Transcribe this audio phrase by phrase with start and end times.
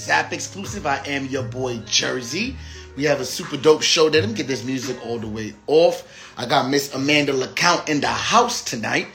[0.00, 0.86] Zap exclusive.
[0.86, 2.56] I am your boy, Jersey.
[2.96, 4.06] We have a super dope show.
[4.06, 6.32] Let me get this music all the way off.
[6.38, 9.08] I got Miss Amanda LaCount in the house tonight.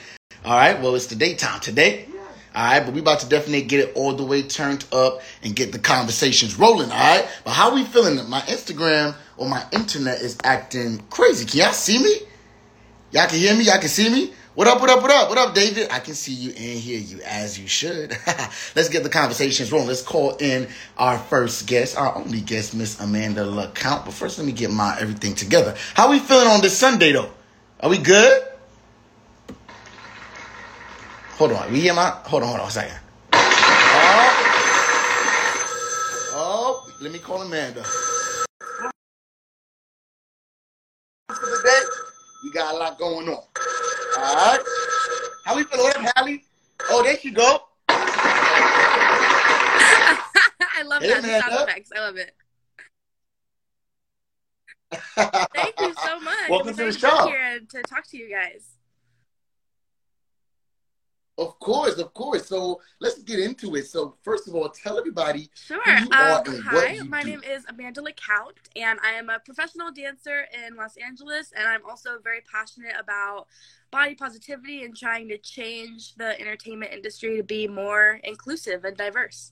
[0.46, 2.06] All right, well, it's the daytime today.
[2.54, 5.56] All right, but we about to definitely get it all the way turned up and
[5.56, 6.92] get the conversations rolling.
[6.92, 8.18] All right, but how we feeling?
[8.30, 11.48] My Instagram or my internet is acting crazy.
[11.48, 12.16] Can y'all see me?
[13.10, 13.64] Y'all can hear me?
[13.64, 14.34] Y'all can see me?
[14.56, 15.28] What up, what up, what up?
[15.28, 15.90] What up, David?
[15.92, 18.12] I can see you and hear you as you should.
[18.74, 19.90] Let's get the conversations rolling.
[19.90, 24.06] Let's call in our first guest, our only guest, Miss Amanda LaCount.
[24.06, 25.76] But first, let me get my everything together.
[25.94, 27.32] How we feeling on this Sunday, though?
[27.82, 28.44] Are we good?
[31.32, 31.70] Hold on.
[31.70, 32.12] We hear my...
[32.24, 32.98] Hold on, hold on a second.
[33.34, 34.32] Oh.
[36.34, 37.84] Oh, let me call Amanda.
[42.46, 43.34] For the day, we got a lot going on.
[43.34, 43.46] All
[44.36, 44.60] right.
[45.46, 45.86] How we feeling?
[45.86, 46.44] What up, Hallie?
[46.90, 47.62] Oh, there you go.
[47.90, 49.04] I
[50.86, 51.22] love Hey, that.
[51.24, 51.90] The sound effects.
[51.96, 52.32] I love it.
[55.54, 56.50] Thank you so much.
[56.50, 57.28] Welcome to the show.
[57.28, 58.75] here to talk to you guys.
[61.38, 62.48] Of course, of course.
[62.48, 63.88] So let's get into it.
[63.88, 65.82] So first of all, tell everybody Sure.
[65.84, 67.30] who you are Um, hi, my do.
[67.32, 71.86] name is Amanda LaCount, and I am a professional dancer in Los Angeles, and I'm
[71.86, 73.48] also very passionate about
[73.92, 79.52] body positivity and trying to change the entertainment industry to be more inclusive and diverse.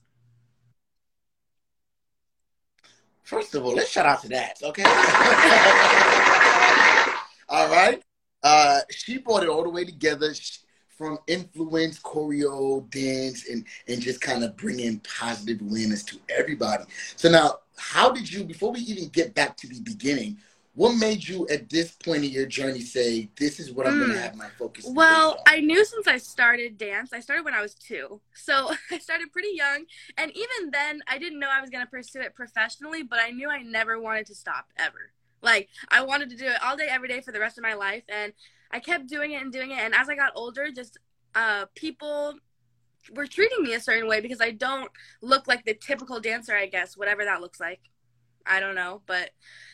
[3.23, 4.83] First of all, let's shout out to that, okay?
[7.49, 8.01] all right.
[8.41, 10.59] Uh, she brought it all the way together sh-
[10.97, 16.85] from influence, choreo, dance, and and just kind of bringing positive awareness to everybody.
[17.15, 18.43] So now, how did you?
[18.43, 20.37] Before we even get back to the beginning,
[20.75, 24.11] what made you at this point in your journey say, "This is what I'm going
[24.11, 24.15] Mm.
[24.15, 24.85] to have my focus"?
[24.87, 25.37] Well, on"?
[25.47, 28.21] I knew since I started dance, I started when I was two.
[28.33, 29.85] So I started pretty young.
[30.17, 33.29] And even then, I didn't know I was going to pursue it professionally, but I
[33.31, 35.11] knew I never wanted to stop ever.
[35.41, 37.73] Like, I wanted to do it all day, every day for the rest of my
[37.73, 38.03] life.
[38.07, 38.31] And
[38.73, 39.77] I kept doing it and doing it.
[39.79, 40.97] And as I got older, just
[41.35, 42.33] uh, people
[43.15, 44.91] were treating me a certain way because I don't
[45.21, 47.79] look like the typical dancer, I guess, whatever that looks like.
[48.45, 49.29] I don't know, but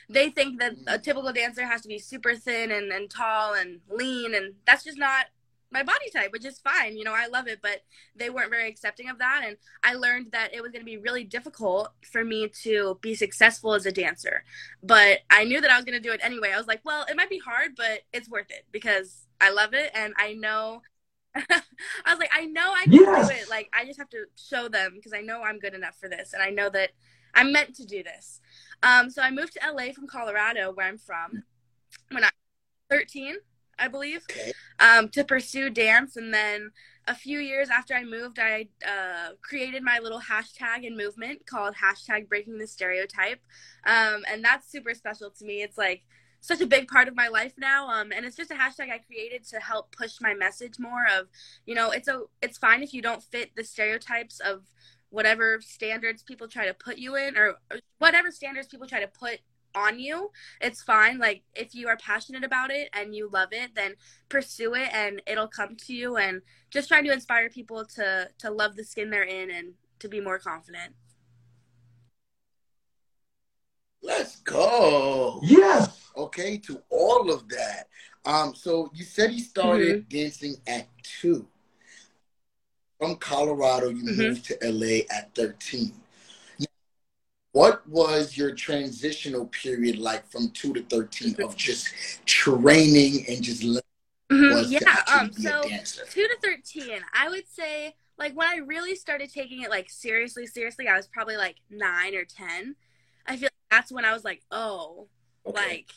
[0.09, 3.79] they think that a typical dancer has to be super thin and, and tall and
[3.89, 5.25] lean, and that's just not
[5.71, 6.97] my body type, which is fine.
[6.97, 7.81] You know, I love it, but
[8.15, 9.43] they weren't very accepting of that.
[9.45, 13.15] And I learned that it was going to be really difficult for me to be
[13.15, 14.43] successful as a dancer.
[14.81, 16.51] But I knew that I was going to do it anyway.
[16.53, 19.73] I was like, well, it might be hard, but it's worth it because I love
[19.73, 20.81] it and I know.
[21.35, 21.61] I
[22.07, 23.27] was like, I know I can Yes.
[23.27, 23.49] do it.
[23.49, 26.33] Like, I just have to show them because I know I'm good enough for this,
[26.33, 26.89] and I know that
[27.35, 28.41] I'm meant to do this.
[28.81, 31.43] Um, so I moved to LA from Colorado, where I'm from,
[32.11, 32.27] when I
[32.89, 33.35] was 13,
[33.79, 34.51] I believe, Okay.
[34.79, 36.15] um, to pursue dance.
[36.17, 36.71] And then
[37.07, 41.75] a few years after I moved, I uh, created my little hashtag and movement called
[41.75, 43.41] hashtag breaking the stereotype.
[43.85, 45.63] Um, and that's super special to me.
[45.63, 46.03] It's like
[46.41, 47.89] such a big part of my life now.
[47.89, 51.27] Um, and it's just a hashtag I created to help push my message more of,
[51.65, 54.63] you know, it's a it's fine if you don't fit the stereotypes of
[55.09, 59.07] whatever standards people try to put you in or, or whatever standards people try to
[59.07, 59.39] put
[59.75, 60.31] on you
[60.61, 63.93] it's fine like if you are passionate about it and you love it then
[64.27, 66.41] pursue it and it'll come to you and
[66.71, 70.19] just trying to inspire people to to love the skin they're in and to be
[70.21, 70.93] more confident
[74.01, 75.39] Let's go.
[75.43, 75.97] Yes.
[76.17, 77.87] okay to all of that
[78.25, 80.17] um so you said you started Mm-hmm.
[80.17, 81.47] dancing at two
[82.97, 84.17] from colorado you Mhm.
[84.17, 86.08] moved to la at 13 Now,
[87.51, 91.87] what was your transitional period like from 2 to 13 of just
[92.25, 93.81] training and just learning
[94.31, 98.95] Mhm, to yeah um so 2 to 13 i would say like when i really
[98.95, 102.75] started taking it like seriously seriously i was probably like 9 or 10
[103.25, 105.07] i feel like that's when i was like oh
[105.47, 105.59] okay.
[105.59, 105.89] like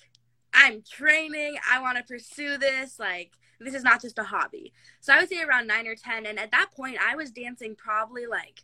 [0.55, 4.73] i'm training i want to pursue this like this is not just a hobby.
[5.01, 7.77] So i would say around 9 or 10 and at that point i was dancing
[7.77, 8.63] probably like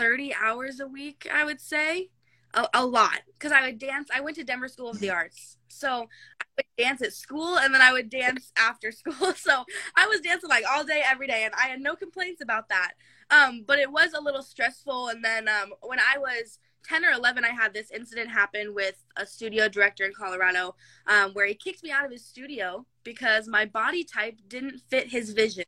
[0.00, 2.08] 30 hours a week i would say
[2.54, 4.08] a, a lot because I would dance.
[4.14, 6.08] I went to Denver School of the Arts, so
[6.40, 9.34] I would dance at school and then I would dance after school.
[9.34, 9.64] So
[9.96, 12.92] I was dancing like all day, every day, and I had no complaints about that.
[13.30, 15.08] Um, but it was a little stressful.
[15.08, 16.58] And then um, when I was
[16.88, 20.74] 10 or 11, I had this incident happen with a studio director in Colorado
[21.06, 25.08] um, where he kicked me out of his studio because my body type didn't fit
[25.08, 25.64] his vision.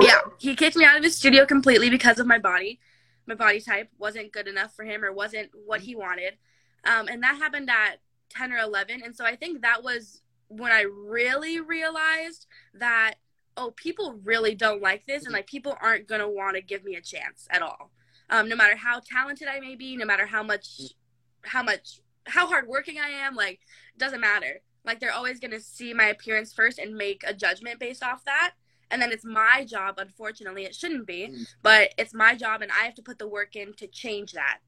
[0.00, 2.80] Yeah, he kicked me out of his studio completely because of my body.
[3.26, 6.34] My body type wasn't good enough for him or wasn't what he wanted.
[6.84, 7.96] Um, and that happened at
[8.30, 9.02] 10 or 11.
[9.02, 13.14] And so I think that was when I really realized that,
[13.56, 15.24] oh, people really don't like this.
[15.24, 17.90] And like people aren't going to want to give me a chance at all.
[18.30, 20.80] Um, no matter how talented I may be, no matter how much,
[21.42, 23.60] how much, how hardworking I am, like,
[23.96, 24.60] doesn't matter.
[24.84, 28.24] Like they're always going to see my appearance first and make a judgment based off
[28.24, 28.52] that
[28.90, 31.46] and then it's my job unfortunately it shouldn't be mm.
[31.62, 34.58] but it's my job and i have to put the work in to change that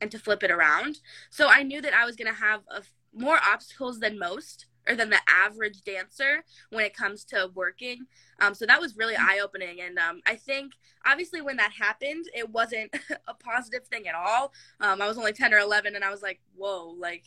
[0.00, 0.98] and to flip it around
[1.30, 2.82] so i knew that i was going to have a,
[3.14, 8.06] more obstacles than most or than the average dancer when it comes to working
[8.40, 9.20] um, so that was really mm.
[9.20, 10.72] eye-opening and um, i think
[11.06, 12.92] obviously when that happened it wasn't
[13.28, 16.22] a positive thing at all um, i was only 10 or 11 and i was
[16.22, 17.24] like whoa like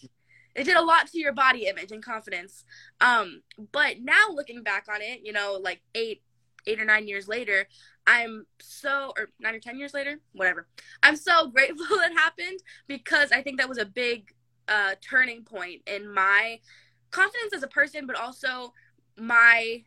[0.56, 2.64] it did a lot to your body image and confidence
[3.02, 3.42] um,
[3.72, 6.22] but now looking back on it you know like eight
[6.68, 7.68] eight or nine years later,
[8.08, 10.68] I'm so, or nine or 10 years later, whatever.
[11.04, 14.34] I'm so grateful it happened because I think that was a big
[14.68, 16.60] uh, turning point in my
[17.12, 18.74] confidence as a person, but also
[19.18, 19.84] my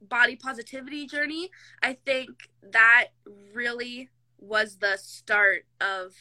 [0.00, 1.50] body positivity journey.
[1.82, 3.08] I think that
[3.52, 4.08] really
[4.38, 6.14] was the start of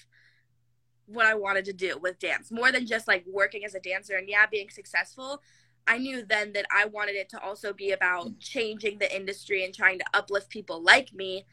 [1.07, 4.15] what I wanted to do with dance more than just like working as a dancer
[4.15, 5.41] and yeah, being successful.
[5.87, 9.73] I knew then that I wanted it to also be about changing the industry and
[9.73, 11.45] trying to uplift people like me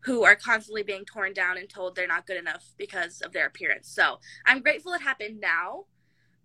[0.00, 3.46] who are constantly being torn down and told they're not good enough because of their
[3.46, 3.88] appearance.
[3.88, 5.84] So I'm grateful it happened now.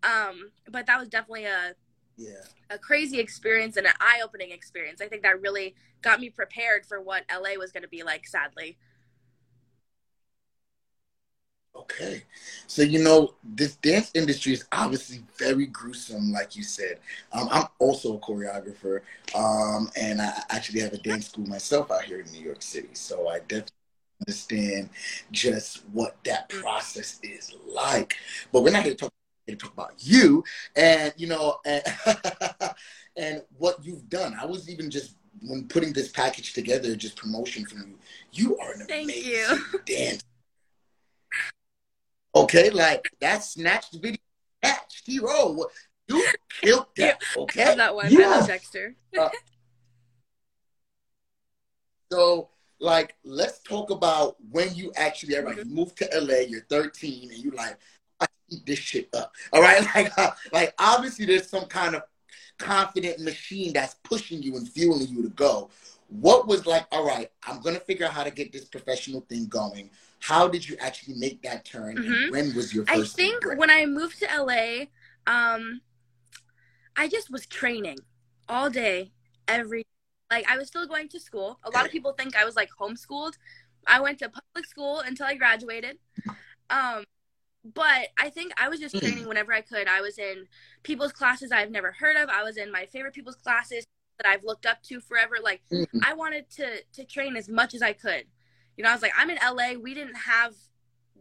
[0.04, 1.74] Um, but that was definitely a
[2.18, 2.44] yeah.
[2.70, 5.02] a crazy experience and an eye opening experience.
[5.02, 8.28] I think that really got me prepared for what LA was going to be like,
[8.28, 8.78] sadly.
[11.80, 12.24] Okay.
[12.68, 17.00] So, you know, this dance industry is obviously very gruesome, like you said.
[17.32, 19.02] Um, I'm also a choreographer,
[19.36, 22.90] um, and I actually have a dance school myself out here in New York City.
[22.94, 23.74] So I definitely
[24.28, 24.90] understand
[25.32, 28.16] just what that process is like.
[28.52, 29.14] But we're not here to talk,
[29.46, 30.44] here to talk about you
[30.76, 31.84] and, you know, and,
[33.16, 34.36] and what you've done.
[34.40, 37.98] I was even just when putting this package together, just promotion from you.
[38.34, 39.82] You are an Thank amazing you.
[39.86, 40.24] dancer.
[42.36, 44.18] Okay, like that snatched video,
[44.64, 45.58] snatched hero.
[46.08, 46.26] You
[46.62, 47.22] killed that.
[47.36, 48.08] Okay, that one.
[48.10, 48.44] Yeah.
[48.46, 48.96] Dexter.
[49.20, 49.30] uh,
[52.12, 55.70] so, like, let's talk about when you actually, everybody, mm-hmm.
[55.70, 56.42] you moved to LA.
[56.48, 57.78] You're 13, and you like,
[58.22, 59.34] I eat this shit up.
[59.52, 62.04] All right, like, uh, like obviously, there's some kind of
[62.58, 65.70] confident machine that's pushing you and fueling you to go.
[66.10, 66.86] What was like?
[66.92, 70.68] All right, I'm gonna figure out how to get this professional thing going how did
[70.68, 71.98] you actually make that turn?
[71.98, 72.32] Mm-hmm.
[72.32, 73.14] when was your first?
[73.14, 74.86] I think when I moved to LA,
[75.28, 75.82] um,
[76.96, 77.98] I just was training
[78.50, 79.12] all day,
[79.48, 79.86] every
[80.32, 81.60] like I was still going to school.
[81.64, 83.34] A lot of people think I was like homeschooled.
[83.86, 85.98] I went to public school until I graduated.
[86.70, 87.06] Um,
[87.64, 89.00] but I think I was just mm.
[89.00, 89.88] training whenever I could.
[89.88, 90.48] I was in
[90.84, 92.30] people's classes I've never heard of.
[92.30, 93.86] I was in my favorite people's classes
[94.18, 95.36] that I've looked up to forever.
[95.42, 96.00] Like mm-hmm.
[96.04, 98.26] I wanted to to train as much as I could
[98.78, 99.80] you know, I was like, I'm in LA.
[99.82, 100.54] We didn't have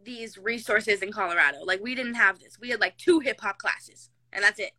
[0.03, 1.63] these resources in Colorado.
[1.65, 2.57] Like, we didn't have this.
[2.59, 4.71] We had like two hip hop classes, and that's it.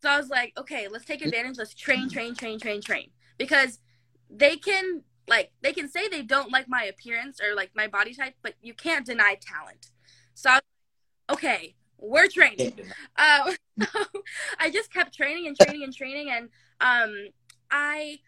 [0.00, 1.58] So I was like, okay, let's take advantage.
[1.58, 3.10] Let's train, train, train, train, train.
[3.36, 3.80] Because
[4.30, 8.14] they can, like, they can say they don't like my appearance or like my body
[8.14, 9.90] type, but you can't deny talent.
[10.34, 10.62] So I was
[11.28, 12.74] like, okay, we're training.
[13.16, 13.56] Um,
[14.60, 16.48] I just kept training and training and training, and
[16.80, 17.28] um,
[17.72, 18.20] I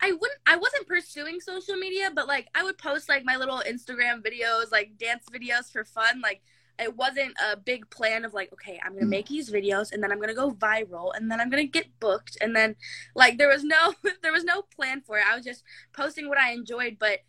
[0.00, 3.62] I wouldn't I wasn't pursuing social media, but like I would post like my little
[3.68, 6.20] Instagram videos, like dance videos for fun.
[6.20, 6.42] Like
[6.78, 9.10] it wasn't a big plan of like, okay, I'm gonna mm.
[9.10, 12.38] make these videos and then I'm gonna go viral and then I'm gonna get booked
[12.40, 12.76] and then
[13.16, 15.24] like there was no there was no plan for it.
[15.28, 17.20] I was just posting what I enjoyed, but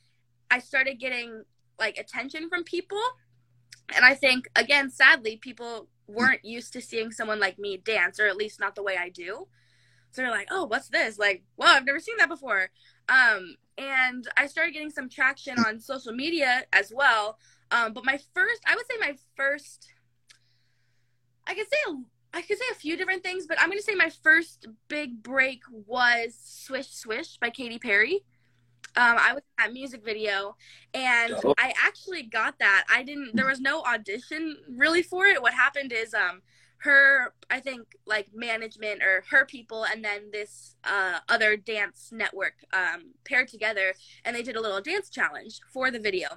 [0.52, 1.44] I started getting
[1.80, 3.02] like attention from people.
[3.96, 8.28] And I think again, sadly, people weren't used to seeing someone like me dance, or
[8.28, 9.48] at least not the way I do.
[10.12, 11.20] So they're like, oh, what's this?
[11.20, 12.70] Like, well, I've never seen that before.
[13.08, 17.38] Um, and I started getting some traction on social media as well.
[17.72, 19.88] Um, but my first, I would say my first,
[21.48, 21.96] I could say a,
[22.38, 25.62] I could say a few different things, but I'm gonna say my first big break
[25.88, 28.24] was "Swish Swish" by Katy Perry.
[28.96, 30.56] Um, I was in that music video,
[30.94, 31.56] and Dope.
[31.60, 32.86] I actually got that.
[32.90, 33.36] I didn't.
[33.36, 35.42] There was no audition really for it.
[35.42, 36.42] What happened is, um,
[36.80, 42.54] her, I think, like management or her people, and then this uh, other dance network
[42.72, 43.94] um, paired together,
[44.24, 46.28] and they did a little dance challenge for the video.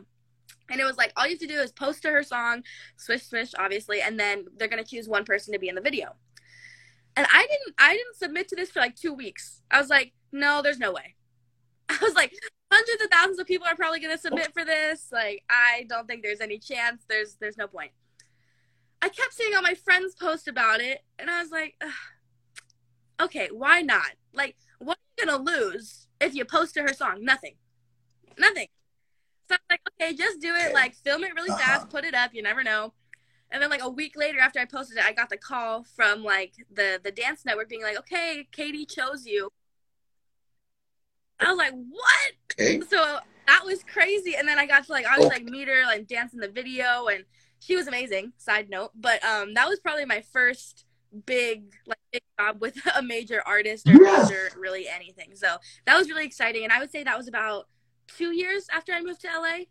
[0.71, 2.65] And it was like all you have to do is post to her song,
[2.97, 6.15] swish swish, obviously, and then they're gonna choose one person to be in the video.
[7.17, 9.61] And I didn't, I didn't submit to this for like two weeks.
[9.71, 11.15] I was like, no, there's no way.
[11.89, 12.33] I was like,
[12.73, 15.09] hundreds of thousands of people are probably gonna submit for this.
[15.13, 17.05] Like, I don't think there's any chance.
[17.09, 17.93] There's, there's no point.
[19.03, 21.91] I kept seeing all my friends post about it, and I was like, Ugh.
[23.23, 24.13] okay, why not?
[24.33, 27.25] Like, what are you gonna lose if you post to her song?
[27.25, 27.57] Nothing.
[28.39, 28.69] Nothing.
[29.49, 30.73] So I was like, okay, just do it.
[30.73, 31.59] Like, film it really Uh-huh.
[31.59, 32.33] fast, put it up.
[32.33, 32.95] You never know.
[33.51, 36.23] And then like a week later, after I posted it, I got the call from
[36.25, 39.51] like the the dance network being like, okay, Katy chose you.
[41.39, 42.33] I was like, what?
[42.53, 42.81] Okay.
[42.89, 43.19] So
[43.73, 44.37] was crazy.
[44.37, 47.07] And then I got to like obviously like meet her, like dance in the video,
[47.09, 47.25] and
[47.59, 48.33] she was amazing.
[48.37, 50.85] Side note, but um, that was probably my first
[51.27, 54.31] big like big job with a major artist or Yes.
[54.31, 55.35] major really anything.
[55.35, 57.69] So that was really exciting, and I would say that was about
[58.07, 59.65] two years after I moved to LA.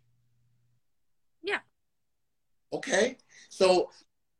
[1.42, 1.58] Yeah.
[2.72, 3.16] Okay.
[3.48, 3.90] So,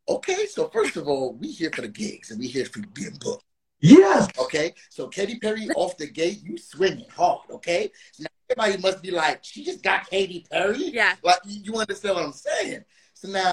[0.09, 0.47] okay.
[0.47, 3.45] So first of all, we here for the gigs and we here for being booked.
[3.81, 4.29] Yes.
[4.39, 4.75] Okay.
[4.91, 7.41] So Katy Perry off the gate, you swinging hard.
[7.51, 7.91] Okay.
[8.21, 8.27] Now
[8.59, 10.91] everybody must be like, she just got Katy Perry.
[10.91, 11.17] Yeah.
[11.23, 12.85] Like you, understand what I'm saying?
[13.15, 13.53] So now,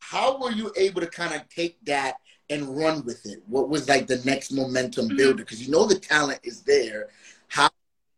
[0.00, 2.16] how were you able to kind of take that
[2.50, 3.42] and run with it?
[3.46, 5.16] What was like the next momentum Mhm.
[5.16, 5.44] builder?
[5.44, 7.10] Because you know the talent is there.
[7.48, 7.68] How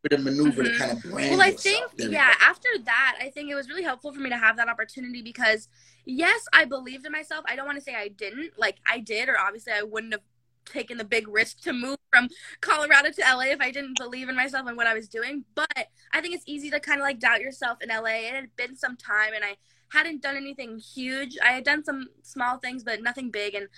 [0.09, 0.73] to maneuver Mhm.
[0.73, 3.83] to kind of brand Well, I think, yeah, after that, I think it was really
[3.83, 5.69] helpful for me to have that opportunity because,
[6.04, 7.45] yes, I believed in myself.
[7.47, 8.59] I don't want to say I didn't.
[8.59, 10.23] Like, I did, or obviously I wouldn't have
[10.71, 12.29] taken the big risk to move from
[12.61, 15.45] Colorado to LA if I didn't believe in myself and what I was doing.
[15.55, 18.29] But I think it's easy to kind of like doubt yourself in LA.
[18.29, 19.57] It had been some time and I
[19.93, 21.37] hadn't done anything huge.
[21.43, 23.55] I had done some small things, but nothing big.
[23.55, 23.69] And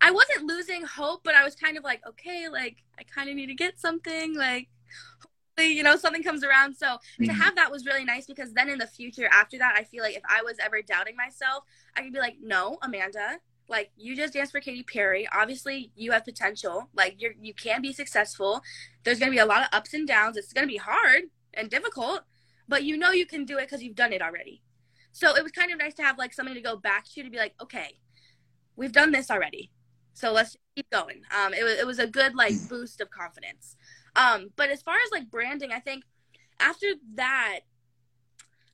[0.00, 3.36] I wasn't losing hope, but I was kind of like, okay, like, I kind of
[3.36, 4.36] need to get something.
[4.36, 4.68] Like,
[5.56, 6.76] hopefully, you know, something comes around.
[6.76, 7.36] So, to Mhm.
[7.36, 10.16] have that was really nice because then in the future after that i feel like
[10.16, 11.64] if i was ever doubting myself
[11.96, 15.28] i could be like no amanda like you just danced for Katy Perry.
[15.32, 16.88] Obviously, you have potential.
[16.94, 18.62] Like you're you can be successful.
[19.04, 20.36] There's gonna be a lot of ups and downs.
[20.36, 22.22] It's gonna be hard and difficult,
[22.66, 24.62] but you know you can do it because you've done it already.
[25.12, 27.30] So it was kind of nice to have like something to go back to to
[27.30, 27.98] be like, okay,
[28.76, 29.70] we've done this already.
[30.14, 31.22] So let's keep going.
[31.36, 33.76] Um, it was it was a good like boost of confidence.
[34.16, 36.04] Um, but as far as like branding, I think
[36.58, 37.60] after that,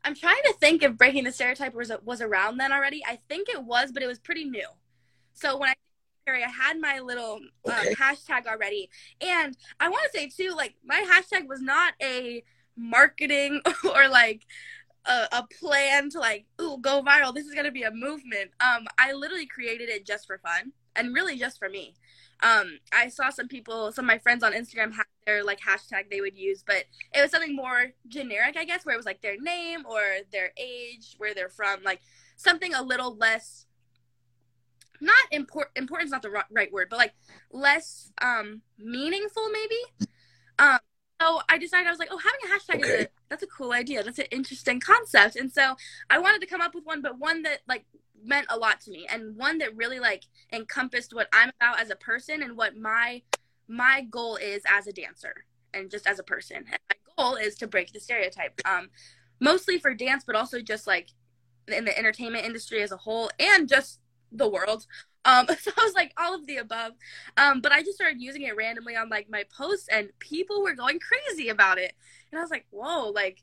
[0.04, 3.02] I'm trying to think if breaking the stereotype was was around then already.
[3.06, 4.68] I think it was, but it was pretty new.
[5.34, 5.74] So when I
[6.26, 7.94] I had my little um, Okay.
[8.00, 8.88] hashtag already,
[9.20, 12.42] and I want to say too, like my hashtag was not a
[12.76, 13.60] marketing
[13.94, 14.42] or like
[15.06, 17.34] a, a plan to like ooh go viral.
[17.34, 18.50] This is gonna be a movement.
[18.60, 21.94] Um, I literally created it just for fun and really just for me.
[22.42, 26.10] Um, I saw some people, some of my friends on Instagram had their like hashtag
[26.10, 29.22] they would use, but it was something more generic, I guess, where it was like
[29.22, 30.00] their name or
[30.32, 32.00] their age, where they're from, like
[32.36, 33.63] something a little less.
[35.04, 35.76] Not important.
[35.76, 37.14] Important's not the right word, but like
[37.52, 40.08] less um meaningful, maybe.
[40.58, 40.78] Um,
[41.20, 43.72] so I decided I was like, oh, having a hashtag is a, that's a cool
[43.72, 44.02] idea.
[44.02, 45.76] That's an interesting concept, and so
[46.08, 47.84] I wanted to come up with one, but one that like
[48.24, 51.90] meant a lot to me, and one that really like encompassed what I'm about as
[51.90, 53.22] a person and what my
[53.68, 55.44] my goal is as a dancer
[55.74, 56.58] and just as a person.
[56.58, 58.88] And my goal is to break the stereotype, um,
[59.40, 61.10] mostly for dance, but also just like
[61.68, 64.00] in the entertainment industry as a whole and just
[64.34, 64.86] the world.
[65.24, 66.92] Um, so I was like all of the above.
[67.36, 70.74] Um, but I just started using it randomly on like my posts, and people were
[70.74, 71.94] going crazy about it.
[72.30, 73.42] And I was like, whoa, like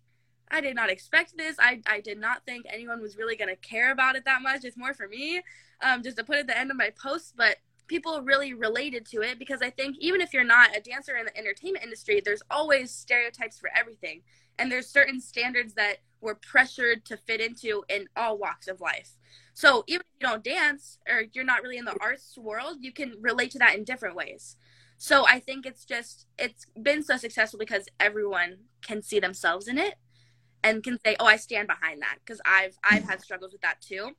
[0.49, 1.55] I did not expect this.
[1.59, 4.65] I, I did not think anyone was really gonna care about it that much.
[4.65, 5.41] It's more for me,
[5.81, 7.57] um, just to put at the end of my posts, but
[7.87, 11.25] people really related to it because I think even if you're not a dancer in
[11.25, 14.21] the entertainment industry, there's always stereotypes for everything.
[14.59, 19.17] And there's certain standards that we're pressured to fit into in all walks of life.
[19.53, 22.91] So even if you don't dance or you're not really in the arts world, you
[22.91, 24.55] can relate to that in different ways.
[24.97, 29.77] So I think it's just it's been so successful because everyone can see themselves in
[29.77, 29.95] it
[30.63, 33.81] and can say, "Oh, I stand behind that" because I've I've had struggles with that
[33.81, 34.11] too.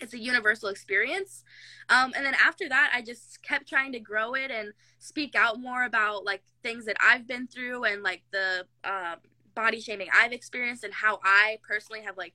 [0.00, 1.44] It's a universal experience.
[1.88, 5.60] Um, and then after that, I just kept trying to grow it and speak out
[5.60, 9.16] more about like things that I've been through and like the um
[9.54, 12.34] body shaming I've experienced and how I personally have like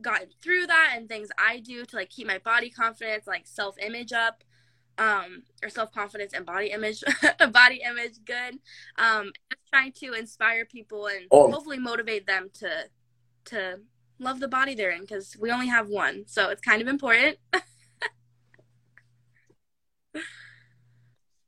[0.00, 3.76] gotten through that and things I do to like keep my body confidence, like self
[3.78, 4.42] image up.
[4.98, 7.02] um, or self confidence and body image,
[7.52, 8.58] body image good.
[8.96, 11.50] Um, just trying to inspire people and Oh.
[11.50, 12.88] hopefully motivate them to
[13.46, 13.80] to
[14.18, 17.38] love the body they're in because we only have one, so it's kind of important.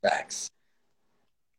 [0.01, 0.49] Facts.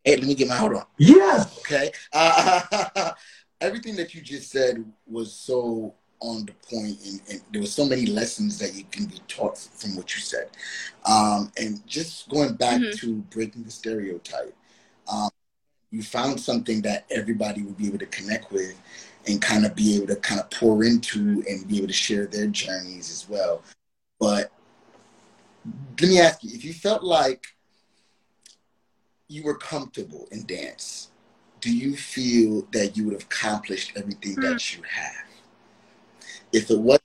[0.04, 0.86] Hey, let me get my hold on.
[0.98, 1.58] Yes.
[1.60, 1.90] Okay.
[2.12, 3.12] Uh,
[3.60, 5.94] everything that you just said was so
[6.26, 9.56] on the point, and, and there were so many lessons that you can be taught
[9.56, 10.50] from what you said.
[11.04, 12.98] Um, and just going back Mhm.
[12.98, 14.54] to breaking the stereotype,
[15.08, 15.30] um,
[15.90, 18.76] you found something that everybody would be able to connect with
[19.26, 22.26] and kind of be able to kind of pour into and be able to share
[22.26, 23.62] their journeys as well.
[24.18, 24.52] But
[26.00, 27.46] let me ask you if you felt like
[29.28, 31.10] you were comfortable in dance,
[31.60, 35.25] do you feel that you would have accomplished everything that you have?
[36.56, 37.02] If it wasn't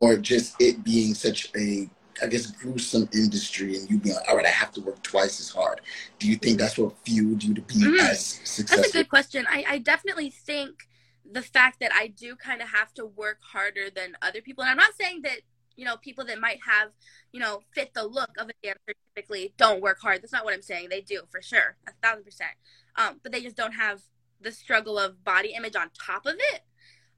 [0.00, 1.88] or just it being such a,
[2.20, 5.38] I guess, gruesome industry and you being like, all right, I have to work twice
[5.38, 5.80] as hard,
[6.18, 8.00] do you think that's what fueled you to be Mhm.
[8.00, 8.76] as successful?
[8.78, 9.46] That's a good question.
[9.48, 10.88] I, I definitely think
[11.24, 14.70] the fact that I do kind of have to work harder than other people, and
[14.70, 15.40] I'm not saying that
[15.76, 16.90] you know people that might have
[17.30, 20.22] you know fit the look of a dancer typically don't work hard.
[20.22, 20.88] That's not what I'm saying.
[20.88, 22.50] They do for sure, a thousand percent.
[22.96, 24.00] Um, but they just don't have
[24.40, 26.62] the struggle of body image on top of it.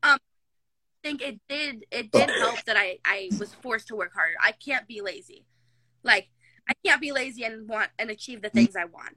[0.03, 0.19] Um,
[1.03, 4.35] think it did it did help that I I was forced to work harder.
[4.41, 5.45] I can't be lazy,
[6.03, 6.29] like
[6.69, 9.17] I can't be lazy and want and achieve the things I want.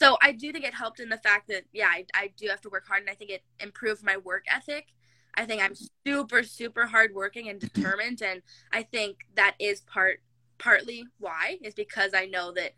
[0.00, 2.60] So I do think it helped in the fact that yeah, I, I do have
[2.62, 4.86] to work hard, and I think it improved my work ethic.
[5.34, 5.74] I think I'm
[6.06, 8.42] super super hardworking and determined, and
[8.72, 10.20] I think that is part
[10.58, 12.72] partly why is because I know that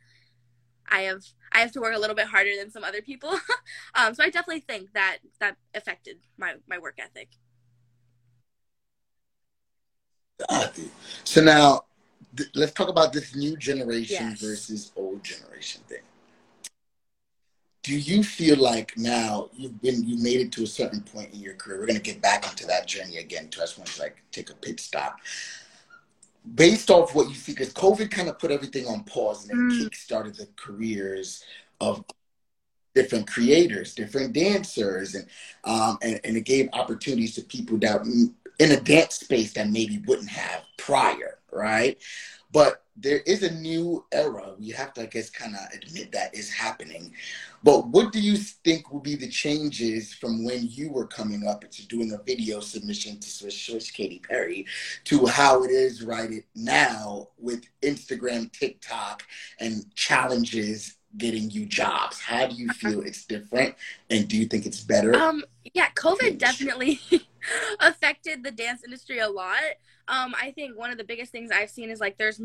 [0.89, 3.31] I have I have to work a little bit harder than some other people.
[3.95, 7.29] um, so I definitely think that that affected my my work ethic.
[11.25, 11.85] So now,
[12.37, 14.41] th- let's talk about this new generation Yes.
[14.41, 16.03] versus old generation thing.
[17.83, 21.41] Do you feel like now you've been you made it to a certain point in
[21.41, 21.81] your career?
[21.81, 23.51] We're gonna get back onto that journey again.
[23.51, 25.19] So I just want to like take a pit stop.
[26.55, 29.79] Based off what you see, because COVID kind of put everything on pause and Mm.
[29.79, 31.43] kick-started the careers
[31.81, 32.05] of
[32.95, 35.27] different creators, different dancers, and
[35.65, 39.71] um, and, and it gave opportunities to people that mm, in a dance space that
[39.71, 41.99] maybe wouldn't have prior, right?
[42.53, 44.55] But there is a new era.
[44.59, 47.15] We have to, I guess, kind of admit that is happening.
[47.63, 51.69] But what do you think will be the changes from when you were coming up
[51.71, 54.67] to doing a video submission to Swish Swish Katy Perry
[55.05, 59.23] to how it is right now with Instagram, TikTok,
[59.59, 62.21] and challenges getting you jobs?
[62.21, 63.75] How do you feel it's different?
[64.11, 65.15] And do you think it's better?
[65.15, 67.01] Um, yeah, COVID definitely
[67.81, 69.63] affected the dance industry a lot.
[70.09, 72.41] Um, I think one of the biggest things I've seen is like there's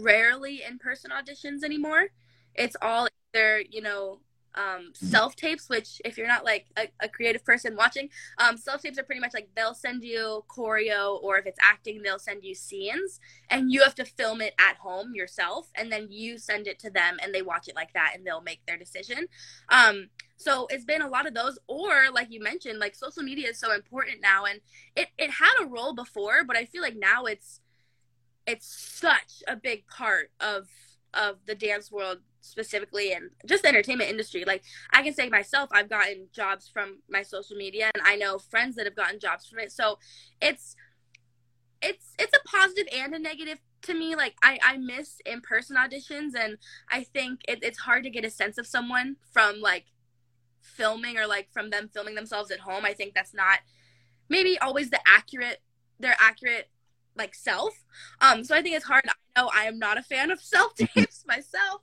[0.00, 2.08] rarely in person auditions anymore.
[2.54, 4.20] It's all either, you know,
[4.54, 8.82] um, self tapes, which if you're not like a, a creative person watching, um, self
[8.82, 12.44] tapes are pretty much like they'll send you choreo, or if it's acting, they'll send
[12.44, 16.66] you scenes, and you have to film it at home yourself, and then you send
[16.66, 19.26] it to them, and they watch it like that, and they'll make their decision.
[19.68, 23.50] Um, so it's been a lot of those, or like you mentioned, like social media
[23.50, 24.60] is so important now, and
[24.96, 27.60] it it had a role before, but I feel like now it's
[28.46, 30.68] it's such a big part of
[31.14, 34.44] of the dance world specifically and just the entertainment industry.
[34.44, 38.38] Like i can say myself i've gotten jobs from my social media and i know
[38.38, 39.72] friends that have gotten jobs from it.
[39.72, 39.98] So
[40.40, 40.76] it's
[41.80, 44.14] it's it's a positive and a negative to me.
[44.14, 46.58] Like i i miss in-person auditions and
[46.90, 49.86] i think it, it's hard to get a sense of someone from like
[50.60, 52.84] filming or like from them filming themselves at home.
[52.84, 53.58] I think that's not
[54.28, 55.60] maybe always the accurate
[55.98, 56.70] their accurate
[57.16, 57.84] like self.
[58.20, 59.04] Um so i think it's hard.
[59.06, 61.82] I know i am not a fan of self tapes myself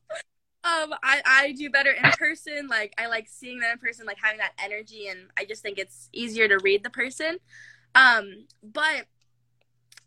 [0.63, 4.17] um i i do better in person like i like seeing them in person like
[4.21, 7.37] having that energy and i just think it's easier to read the person.
[7.95, 9.05] Um but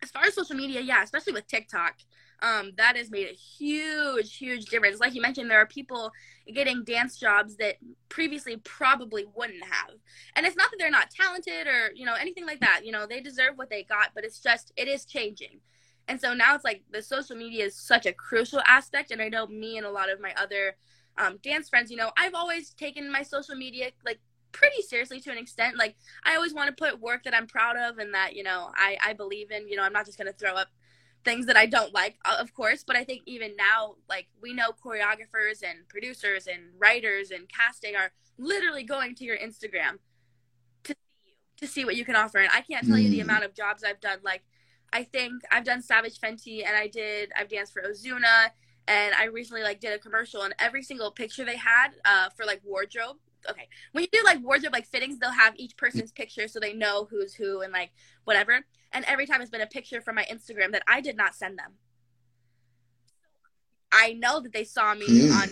[0.03, 1.95] as far as social media yeah especially with tiktok
[2.43, 5.01] um that has made a huge huge difference.
[5.01, 6.13] Like you mentioned there are people
[6.53, 7.77] getting dance jobs that
[8.09, 9.95] previously probably wouldn't have.
[10.37, 12.83] And it's not that they're not talented or you know anything like that.
[12.85, 15.61] You know they deserve what they got but it's just it is changing
[16.09, 19.29] and so now it's like the social media is such a crucial aspect and i
[19.29, 20.77] know me and a lot of my other
[21.19, 24.19] um, dance friends you know i've always taken my social media like
[24.53, 27.77] pretty seriously to an extent like i always want to put work that i'm proud
[27.77, 30.27] of and that you know i i believe in you know i'm not just going
[30.27, 30.69] to throw up
[31.25, 32.83] things that I don't like, of course.
[32.85, 37.95] But I think even now, like we know choreographers and producers and writers and casting
[37.97, 39.99] are literally going to your Instagram
[40.85, 42.39] to see you, to see what you can offer.
[42.39, 43.23] And I can't tell you the Mm.
[43.23, 44.19] amount of jobs I've done.
[44.25, 44.43] Like
[44.93, 48.51] I think I've done Savage Fenty and I did I've danced for Ozuna
[48.89, 52.45] and I recently like did a commercial, and every single picture they had uh, for
[52.45, 53.17] like wardrobe.
[53.49, 56.73] Okay, when you do like wardrobe like fittings, they'll have each person's picture so they
[56.73, 57.91] know who's who and like
[58.25, 58.61] whatever.
[58.93, 61.59] And every time it's been a picture from my Instagram that I did not send
[61.59, 61.73] them.
[63.91, 65.43] I know that they saw me Mm.
[65.43, 65.49] on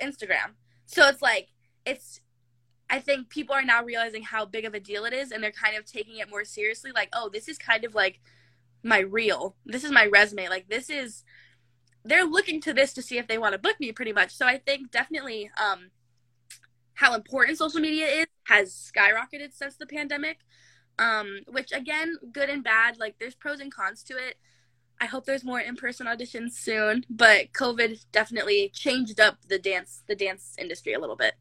[0.00, 0.54] Instagram,
[0.86, 1.48] so it's like
[1.84, 2.20] it's.
[2.90, 5.52] I think people are now realizing how big of a deal it is, and they're
[5.52, 6.90] kind of taking it more seriously.
[6.94, 8.20] Like, oh, this is kind of like
[8.88, 9.54] my reel.
[9.66, 10.48] This is my resume.
[10.48, 11.24] Like, this is
[12.04, 14.46] they're looking to this to see if they want to book me pretty much so
[14.46, 15.90] i think definitely um
[16.94, 20.38] how important social media is has skyrocketed since the pandemic
[20.98, 24.36] um which again good and bad like there's pros and cons to it
[25.00, 30.16] i hope there's more in-person auditions soon but covid definitely changed up the dance the
[30.16, 31.34] dance industry a little bit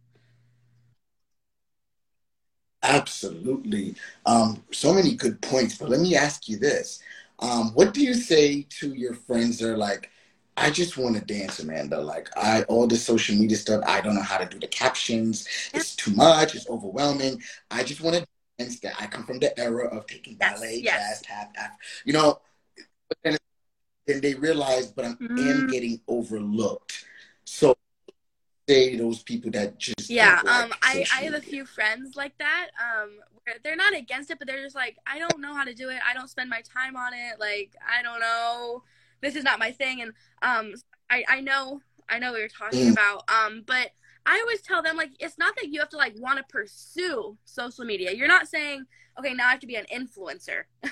[2.84, 3.96] Absolutely.
[4.26, 7.02] Um, so many good points, but let me ask you this.
[7.40, 10.10] Um, what do you say to your friends that are like,
[10.56, 12.02] I just want to dance, Amanda.
[12.02, 15.48] Like I all the social media stuff, I don't know how to do the captions.
[15.74, 17.42] It's too much, it's overwhelming.
[17.70, 18.26] I just want to
[18.58, 20.96] dance that I come from the era of taking ballet, yes.
[20.96, 21.78] jazz, tap, tap.
[22.06, 22.40] You know,
[23.08, 23.38] but then,
[24.08, 25.70] then they realize, but I am Mm.
[25.70, 27.06] getting overlooked.
[27.46, 27.76] So
[28.68, 32.38] say those people that just yeah like um i i have a few friends like
[32.38, 33.12] that um
[33.46, 35.90] where they're not against it but they're just like i don't know how to do
[35.90, 36.00] it.
[36.08, 37.40] I don't spend my time on it.
[37.40, 38.84] Like i don't know.
[39.22, 40.02] This is not my thing.
[40.02, 40.74] And um
[41.10, 42.92] i i know i know what you're talking Mm.
[42.92, 43.24] about.
[43.30, 43.92] Um but
[44.26, 47.38] i always tell them like it's not that you have to like want to pursue
[47.46, 48.12] social media.
[48.12, 48.86] You're not saying
[49.18, 50.64] okay now i have to be an influencer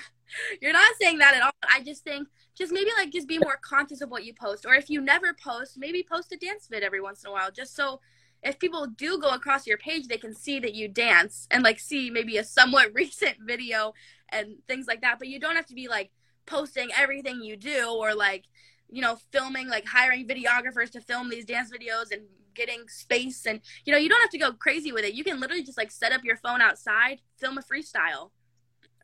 [0.60, 1.52] you're not saying that at all.
[1.62, 4.66] I just think just maybe like just be more conscious of what you post.
[4.66, 7.50] Or if you never post maybe post a dance vid every once in a while
[7.50, 8.00] just so
[8.42, 11.78] if people do go across your page they can see that you dance and like
[11.78, 13.94] see maybe a somewhat recent video
[14.30, 15.18] and things like that.
[15.18, 16.10] But you don't have to be like
[16.46, 18.44] posting everything you do or like
[18.88, 22.22] you know filming like hiring videographers to film these dance videos and
[22.54, 25.14] getting space and you know you don't have to go crazy with it.
[25.14, 28.30] You can literally just like set up your phone outside film a freestyle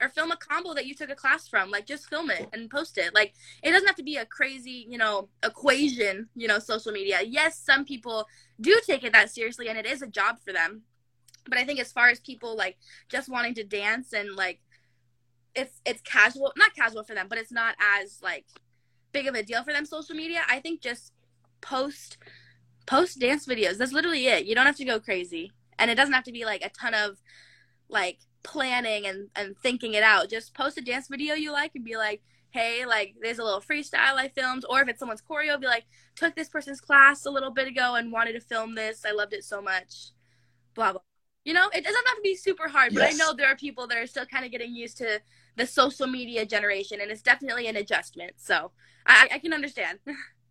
[0.02, 2.70] or film a combo that you took a class from like just film it and
[2.70, 3.14] post it.
[3.14, 7.20] Like it doesn't have to be a crazy you know equation you know social media.
[7.24, 8.26] Yes some people
[8.60, 10.82] do take it that seriously and it is a job for them.
[11.48, 12.76] But i think as far as people like
[13.08, 14.60] just wanting to dance and like
[15.54, 18.46] it's it's casual not casual for them but it's not as like
[19.10, 21.12] big of a deal for them social media i think just
[21.60, 22.16] post
[22.86, 23.78] post dance videos.
[23.78, 24.46] That's literally it.
[24.46, 25.52] You don't have to go crazy.
[25.78, 27.18] And it doesn't have to be like a ton of
[27.88, 30.30] like planning and and thinking it out.
[30.30, 33.60] Just post a dance video you like and be like hey like there's a little
[33.60, 34.64] freestyle i filmed.
[34.68, 35.84] Or if it's someone's choreo be like
[36.16, 39.04] took this person's class a little bit ago and wanted to film this.
[39.06, 40.10] I loved it so much.
[40.74, 41.00] Blah blah.
[41.44, 43.86] You know it doesn't have to be super hard but i know there are people
[43.88, 45.20] that are still kind of getting used to
[45.56, 48.34] the social media generation and it's definitely an adjustment.
[48.36, 48.70] So
[49.06, 49.98] i i can understand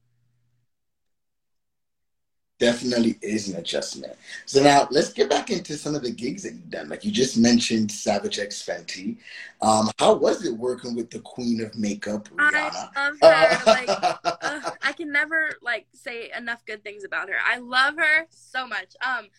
[2.62, 4.13] definitely is an adjustment.
[4.45, 6.89] So now let's get back into some of the gigs that you've done.
[6.89, 9.17] Like you just mentioned Savage X Fenty.
[9.63, 12.89] Um, how was it working with the Queen of Makeup, Rihanna?
[12.95, 13.89] i love her like
[14.43, 17.36] Ugh, I can never like say enough good things about her.
[17.43, 18.95] I love her so much.
[19.04, 19.30] Um,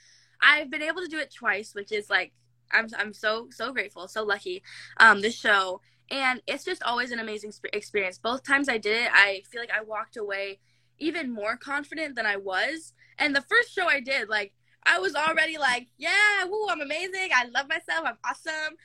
[0.41, 2.33] I've been able to do it twice, which is like
[2.73, 4.65] I'm I'm so so grateful, so lucky.
[4.97, 5.81] Um, this show,
[6.11, 8.19] and it's just always an amazing sp- experience.
[8.19, 10.59] Both times I did it, I feel like I walked away
[10.99, 12.95] even more confident than I was.
[13.19, 14.53] And the first show I did, like
[14.85, 17.31] I was already like, yeah, woo, I'm amazing.
[17.35, 18.05] I love myself.
[18.05, 18.77] I'm awesome.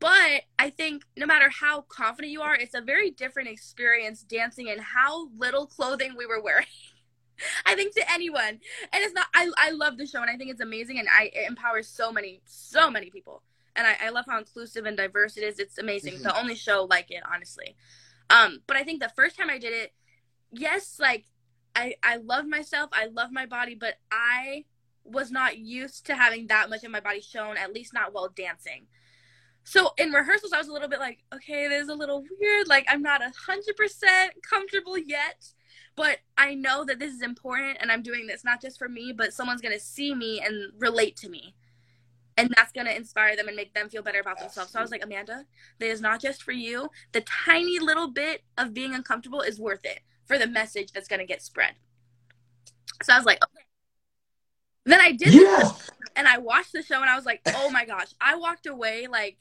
[0.00, 4.66] But I think no matter how confident you are, it's a very different experience dancing
[4.66, 6.66] in how little clothing we were wearing.
[7.66, 8.48] I think to anyone.
[8.48, 8.60] And
[8.94, 11.48] it's not I I love the show and I think it's amazing and I it
[11.48, 13.42] empowers so many, so many people.
[13.76, 15.58] And I, I love how inclusive and diverse it is.
[15.58, 16.14] It's amazing.
[16.14, 16.22] Mhm.
[16.22, 17.76] The only show like it, honestly.
[18.30, 19.92] Um, but I think the first time I did it,
[20.50, 21.26] yes, like
[21.76, 24.64] I I love myself, I love my body, but I
[25.04, 28.32] was not used to having that much of my body shown, at least not while
[28.34, 28.86] dancing.
[29.62, 32.66] So in rehearsals, I was a little bit like, okay, this is a little weird.
[32.66, 35.52] Like I'm not a hundred percent comfortable yet,
[35.96, 39.12] but I know that this is important, and I'm doing this not just for me,
[39.12, 41.54] but someone's gonna see me and relate to me,
[42.38, 44.72] and that's gonna inspire them and make them feel better about themselves.
[44.72, 45.44] So I was like, Amanda,
[45.78, 46.88] this is not just for you.
[47.12, 51.24] The tiny little bit of being uncomfortable is worth it for the message that's gonna
[51.26, 51.74] get spread.
[53.02, 53.64] So I was like, okay.
[54.84, 55.90] Then I did Yes.
[56.14, 58.08] and I watched the show and I was like, oh my gosh.
[58.20, 59.38] I walked away like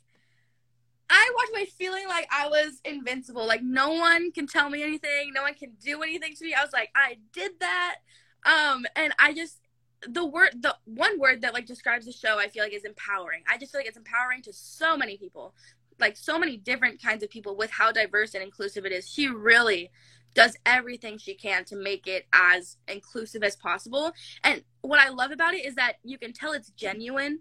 [1.10, 3.46] I walked away feeling like I was invincible.
[3.46, 6.54] Like no one can tell me anything, no one can do anything to me.
[6.54, 7.98] I was like, I did that.
[8.46, 9.60] Um and I just
[10.08, 13.44] the word the one word that like describes the show I feel like is empowering.
[13.48, 15.54] I just feel like it's empowering to so many people.
[16.00, 19.08] Like so many different kinds of people with how diverse and inclusive it is.
[19.08, 19.92] She really
[20.36, 24.12] does everything she can to make it as inclusive as possible.
[24.44, 27.40] And what I love about it is that you can tell it's genuine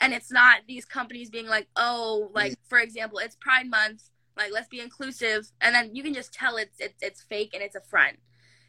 [0.00, 4.50] and it's not these companies being like, oh, like for example, it's Pride Month, like
[4.52, 7.76] let's be inclusive, and then you can just tell it's it's, it's fake and it's
[7.76, 8.18] a front.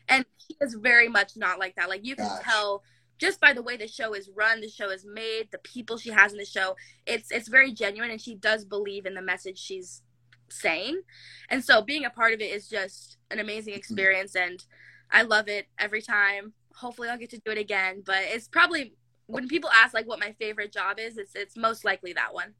[0.08, 1.90] And she is very much not like that.
[1.90, 2.44] Like you can Gosh.
[2.44, 2.84] tell
[3.18, 6.10] just by the way the show is run, the show is made, the people she
[6.10, 6.76] has in the show,
[7.08, 10.04] it's it's very genuine and she does believe in the message she's
[10.54, 11.02] saying.
[11.50, 14.63] And so being a part of it is just an amazing experience and
[15.12, 16.54] I love it every time.
[16.76, 18.96] Hopefully I'll get to do it again, but it's probably
[19.28, 22.56] when people ask like what my favorite job is, it's it's most likely that one.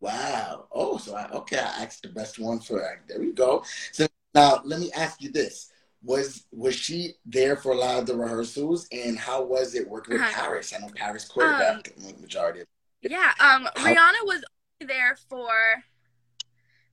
[0.00, 0.66] Wow.
[0.72, 3.64] Oh, so I, okay, I asked the best one for there we go.
[3.92, 5.70] So now let me ask you this.
[6.02, 10.14] Was was she there for a lot of the rehearsals and how was it working
[10.14, 10.42] with Uh-huh.
[10.42, 10.72] Parris?
[10.74, 12.66] I know Parris choreographed the majority of
[13.02, 14.42] Yeah, um Rihanna was
[14.86, 15.84] there for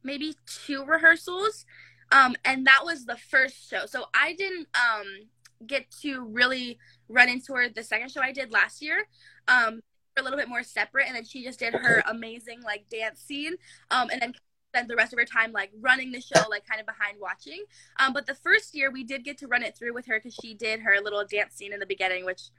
[0.04, 1.66] maybe two rehearsals.
[2.12, 3.86] Um and that was the first show.
[3.86, 5.06] So I didn't um
[5.66, 6.78] get to really
[7.10, 9.08] run into her the second show I did last year.
[9.48, 9.82] Um
[10.18, 13.56] a little bit more separate and then she just did her amazing like dance scene.
[13.92, 14.34] Um and then
[14.74, 17.64] spent the rest of her time like running the show like kind of behind watching.
[18.00, 20.38] Um but the first year we did get to run it through with her cuz
[20.42, 22.50] she did her little dance scene in the beginning which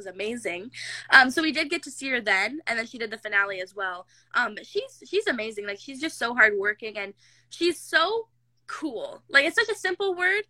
[0.00, 0.70] was amazing.
[1.10, 3.60] Um, so we did get to see her then, and then she did the finale
[3.60, 4.06] as well.
[4.34, 5.66] Um, she's she's amazing.
[5.66, 7.12] Like she's just so hardworking, and
[7.50, 8.28] she's so
[8.66, 9.22] cool.
[9.28, 10.44] Like it's such a simple word,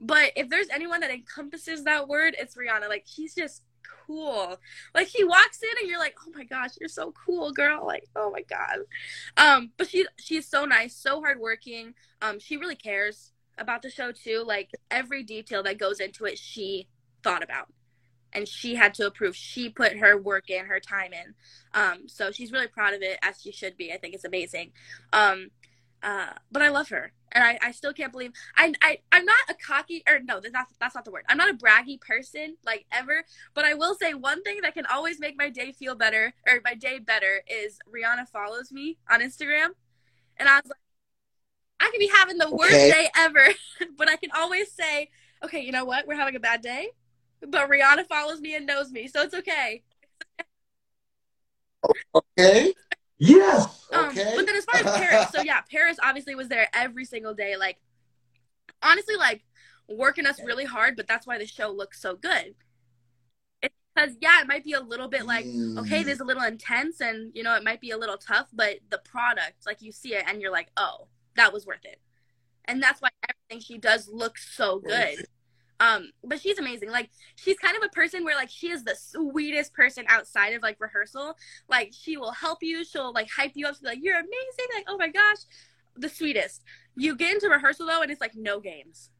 [0.00, 2.88] but if there's anyone that encompasses that word, it's Rihanna.
[2.88, 3.62] Like she's just
[4.06, 4.58] cool.
[4.94, 7.86] Like she walks in, and you're like, oh my gosh, you're so cool, girl.
[7.86, 8.78] Like oh my god.
[9.36, 11.94] Um, but she she's so nice, so hardworking.
[12.22, 14.44] Um, she really cares about the show too.
[14.46, 16.88] Like every detail that goes into it, she
[17.22, 17.68] thought about
[18.34, 19.36] and she had to approve.
[19.36, 21.34] She put her work in, her time in.
[21.72, 23.92] Um, so she's really proud of it, as she should be.
[23.92, 24.72] I think it's amazing.
[25.12, 25.50] Um,
[26.02, 29.36] uh, but I love her, and I, I still can't believe I, I I'm not
[29.48, 31.24] a cocky or no, that's not that's not the word.
[31.30, 33.24] I'm not a braggy person like ever.
[33.54, 36.60] But I will say one thing that can always make my day feel better or
[36.62, 39.68] my day better is Rihanna follows me on Instagram,
[40.36, 40.76] and I was like,
[41.80, 42.90] I could be having the worst Okay.
[42.90, 43.46] day ever,
[43.96, 45.08] but I can always say,
[45.42, 46.06] okay, you know what?
[46.06, 46.90] We're having a bad day
[47.48, 49.82] but Rihanna follows me and knows me, so it's okay.
[52.14, 52.72] Okay.
[53.18, 53.86] Yes.
[53.92, 54.32] Um, Okay.
[54.36, 57.56] But then as far as Parris, so yeah, Parris obviously was there every single day.
[57.56, 57.78] Like,
[58.82, 59.44] honestly, like
[59.88, 62.54] working us really hard, but that's why the show looks so good.
[63.62, 65.78] It's because yeah, it might be a little bit like Mm.
[65.80, 68.78] okay, there's a little intense, and you know it might be a little tough, but
[68.90, 72.00] the product, like you see it, and you're like, oh, that was worth it,
[72.64, 75.26] and that's why everything she does looks so good.
[75.84, 76.90] Um, but she's amazing.
[76.90, 80.62] Like she's kind of a person where like she is the sweetest person outside of
[80.62, 81.36] like rehearsal.
[81.68, 82.84] Like she will help you.
[82.84, 83.74] She'll like hype you up.
[83.74, 85.38] She'll be like, "You're amazing!" Like, oh my gosh,
[85.96, 86.62] the sweetest.
[86.96, 89.10] You get into rehearsal though, and it's like no games.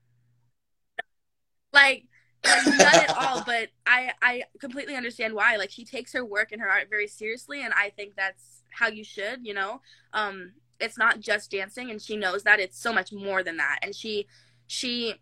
[1.72, 2.04] Like,
[2.44, 3.42] like none at all.
[3.44, 5.56] But I I completely understand why.
[5.56, 8.88] Like she takes her work and her art very seriously, and I think that's how
[8.88, 9.40] you should.
[9.44, 9.80] You know,
[10.12, 12.60] um, it's not just dancing, and she knows that.
[12.60, 14.28] It's so much more than that, and she
[14.66, 15.16] she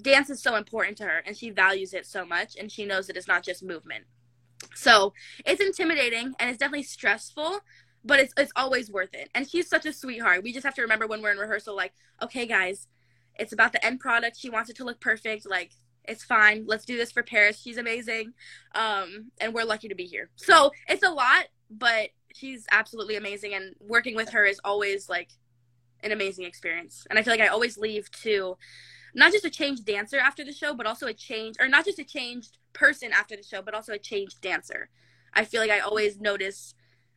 [0.00, 3.06] dance is so important to her and she values it so much and she knows
[3.06, 4.04] that it's not just movement.
[4.74, 5.12] So
[5.44, 7.60] it's intimidating and it's definitely stressful
[8.04, 9.28] but it's it's always worth it.
[9.34, 10.42] And she's such a sweetheart.
[10.42, 12.86] We just have to remember when we're in rehearsal like okay guys
[13.38, 14.36] it's about the end product.
[14.38, 15.48] She wants it to look perfect.
[15.48, 15.72] Like
[16.04, 16.64] it's fine.
[16.66, 17.60] Let's do this for parris.
[17.60, 18.32] She's amazing.
[18.74, 20.30] Um and we're lucky to be here.
[20.36, 25.30] So it's a lot but she's absolutely amazing and working with her is always like
[26.02, 27.06] an amazing experience.
[27.10, 28.56] And i feel like i always leave too
[29.14, 31.98] not just a changed dancer after the show, but also a change, or not just
[31.98, 34.88] a changed person after the show, but also a changed dancer.
[35.32, 36.74] I feel like I always notice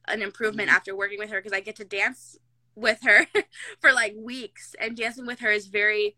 [0.07, 0.77] an improvement mm-hmm.
[0.77, 2.37] after working with her because I get to dance
[2.75, 3.25] with her
[3.81, 6.15] for like weeks, and dancing with her is very.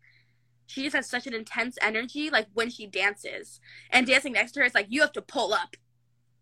[0.68, 3.60] She just has such an intense energy, like when she dances,
[3.90, 5.76] and dancing next to her, is like you have to pull up,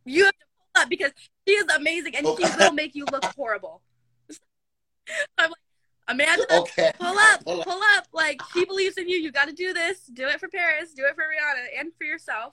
[0.07, 1.13] you have to pull up because
[1.47, 2.57] she is amazing, and she oh.
[2.59, 3.83] will make you look horrible.
[5.39, 5.64] I'm like,
[6.07, 6.93] Amanda, Okay.
[6.99, 7.99] pull up, Pull pull up.
[7.99, 8.07] up.
[8.13, 9.17] Like she believes in you.
[9.17, 10.01] You got to do this.
[10.13, 10.93] Do it for Parris.
[10.93, 12.53] Do it for Rihanna and for yourself.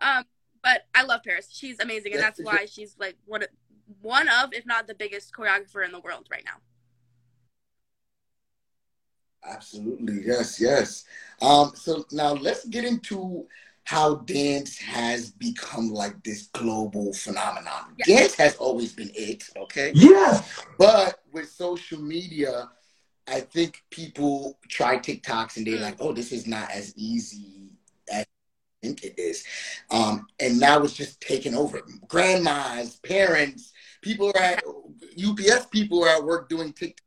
[0.00, 0.24] Um,
[0.62, 1.48] but I love Parris.
[1.50, 3.48] She's amazing, and that's why she's like one of,
[4.00, 6.58] one of, if not the biggest choreographer in the world right now.
[9.44, 11.04] Absolutely, yes, yes.
[11.40, 13.46] Um, so now let's get into
[13.84, 17.96] how dance has become like this global phenomenon.
[17.98, 18.18] Yeah.
[18.18, 19.90] Dance has always been it, okay?
[19.96, 20.48] Yes.
[20.78, 22.70] But with social media,
[23.28, 25.82] I think people try TikToks and they're Mm.
[25.82, 27.70] like, oh, this is not as easy
[28.10, 28.26] as I
[28.86, 29.44] think it is.
[29.90, 31.80] Um, and now it's just taking over.
[32.08, 34.64] Grandmas, parents, people are at
[35.16, 37.04] UPS people are at work doing TikTok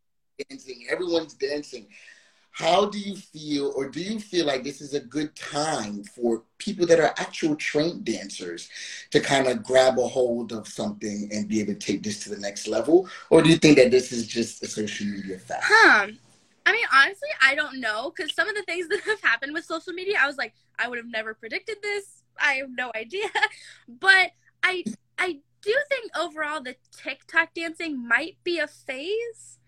[0.49, 0.85] dancing.
[0.89, 1.87] Everyone's dancing.
[2.55, 6.43] How do you feel, or do you feel like this is a good time for
[6.57, 8.69] people that are actual trained dancers
[9.11, 12.29] to kind of grab a hold of something and be able to take this to
[12.29, 13.09] the next level?
[13.29, 15.65] Or do you think that this is just a social media fact?
[15.65, 16.07] Huh.
[16.65, 19.65] I mean, honestly, I don't know because some of the things that have happened with
[19.65, 22.23] social media, I was like, I would have never predicted this.
[22.39, 23.27] I have no idea.
[23.99, 24.31] But
[24.63, 24.85] I,
[25.17, 29.59] I do think overall the TikTok dancing might be a phase.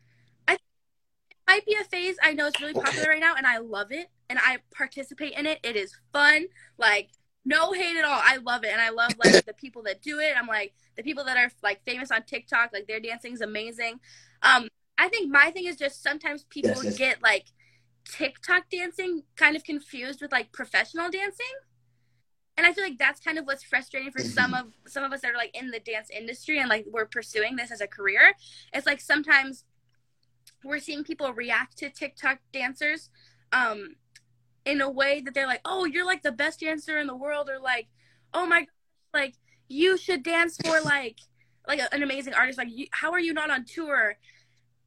[1.47, 2.17] I it might be a phase.
[2.21, 5.45] I know it's really popular right now, and I love it, and I participate in
[5.45, 5.59] it.
[5.63, 6.47] It is fun.
[6.77, 7.09] Like
[7.45, 8.19] no hate at all.
[8.23, 10.33] I love it, and I love like the people that do it.
[10.37, 12.71] I'm like the people that are like famous on TikTok.
[12.73, 13.99] Like their dancing is amazing.
[14.43, 16.97] Um, I think my thing is just sometimes people Yes, yes.
[16.97, 17.45] get like
[18.05, 21.45] TikTok dancing kind of confused with like professional dancing.
[22.57, 25.21] And I feel like that's kind of what's frustrating for some of some of us
[25.21, 28.33] that are like in the dance industry and like we're pursuing this as a career.
[28.73, 29.63] It's like sometimes
[30.67, 33.09] we're seeing people react to TikTok dancers
[33.51, 33.95] um
[34.65, 37.49] in a way that they're like, "Oh, you're like the best dancer in the world,"
[37.49, 37.87] or like,
[38.33, 38.67] "Oh my, gosh,
[39.13, 39.35] like
[39.69, 41.19] you should dance for like
[41.67, 42.57] like an amazing artist.
[42.57, 44.17] Like, you, how are you not on tour?"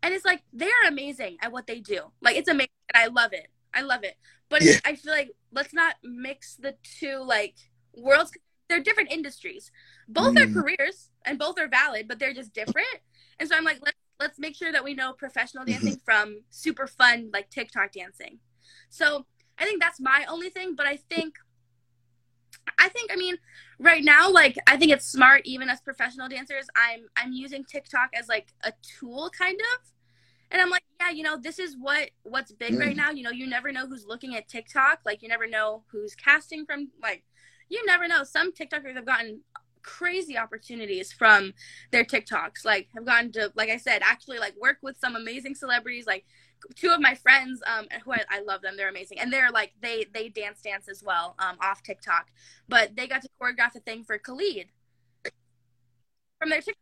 [0.02, 2.12] And it's like they are amazing at what they do.
[2.20, 3.48] Like it's amazing, and I love it.
[3.72, 4.16] I love it.
[4.50, 4.78] But Yeah.
[4.84, 7.54] I feel like let's not mix the two like
[7.94, 8.32] worlds.
[8.68, 9.70] They're different industries.
[10.08, 10.42] Both Mm.
[10.42, 13.00] are careers, and both are valid, but they're just different.
[13.38, 15.72] And so I'm like, let's let's make sure that we know professional Mm-hmm.
[15.72, 18.38] dancing from super fun like TikTok dancing.
[18.90, 19.26] So
[19.58, 20.74] I think that's my only thing.
[20.76, 21.34] But I think,
[22.78, 23.36] I think, I mean,
[23.78, 26.66] right now, like I think it's smart, even as professional dancers.
[26.76, 29.90] I'm I'm using TikTok as like a tool, kind of.
[30.52, 32.98] And I'm like, yeah, you know, this is what what's big right Mm.
[32.98, 33.10] now.
[33.10, 35.00] You know, you never know who's looking at TikTok.
[35.04, 36.88] Like, you never know who's casting from.
[37.02, 37.24] Like,
[37.68, 38.24] you never know.
[38.24, 39.42] Some TikTokers have gotten
[39.82, 41.54] crazy opportunities from
[41.90, 42.64] their TikToks.
[42.64, 46.06] Like, have gone to, like I said, actually like work with some amazing celebrities.
[46.06, 46.24] Like,
[46.74, 49.72] two of my friends, um, who I, I love them, they're amazing, and they're like
[49.80, 52.28] they they dance dance as well, um, off TikTok.
[52.68, 54.66] But they got to choreograph a thing for Khalid
[56.38, 56.76] from their TikTok.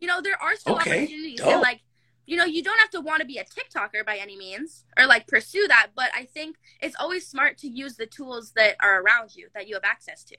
[0.00, 1.52] You know, there are still Okay, opportunities, dope.
[1.52, 1.80] and like
[2.26, 5.06] you know, you don't have to want to be a TikToker by any means or
[5.06, 9.02] like pursue that, but I think it's always smart to use the tools that are
[9.02, 10.36] around you that you have access to.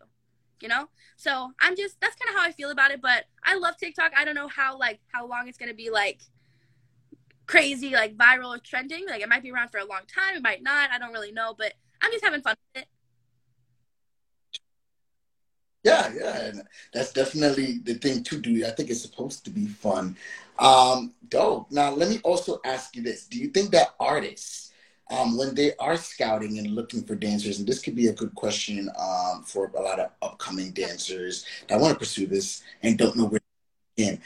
[0.66, 0.90] You know?
[1.16, 4.14] So I'm just that's kind of how I feel about it, but I love TikTok.
[4.18, 6.22] I don't know how like how long it's gonna be like
[7.46, 9.06] crazy, like viral or trending.
[9.08, 11.32] Like it might be around for a long time, it might not, I don't really
[11.32, 12.90] know, but I'm just having fun with it.
[15.84, 18.66] Yeah, yeah, and that's definitely the thing to do.
[18.66, 20.18] I think it's supposed to be fun.
[20.58, 21.72] Um, dope.
[21.72, 24.72] Now, let me also ask you this: Do you think that artists,
[25.12, 28.34] um, when they are scouting and looking for dancers, and this could be a good
[28.36, 33.16] question um, for a lot of upcoming dancers that want to pursue this and don't
[33.16, 33.46] know where to
[33.96, 34.22] begin,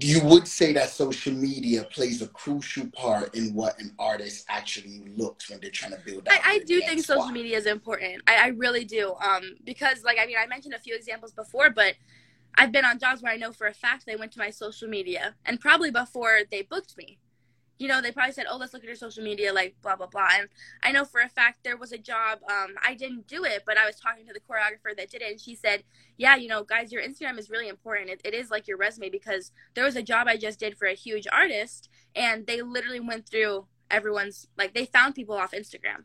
[0.00, 5.02] you would say that social media plays a crucial part in what an artist actually
[5.16, 6.34] looks when they're trying to build out.
[6.44, 8.22] I, I do think social media is important.
[8.26, 9.14] I, I really do.
[9.14, 11.94] Um, because like I mean, I mentioned a few examples before, but
[12.56, 14.88] I've been on jobs where I know for a fact they went to my social
[14.88, 17.18] media, and probably before they booked me.
[17.80, 20.06] You know, they probably said, "Oh, let's look at your social media," like blah blah
[20.06, 20.28] blah.
[20.38, 20.48] And
[20.82, 22.40] I know for a fact there was a job.
[22.48, 25.30] Um, I didn't do it, but I was talking to the choreographer that did it,
[25.30, 25.84] and she said,
[26.18, 28.10] "Yeah, you know, guys, your Instagram is really important.
[28.10, 30.86] It, it is like your resume because there was a job I just did for
[30.86, 36.04] a huge artist, and they literally went through everyone's like they found people off Instagram."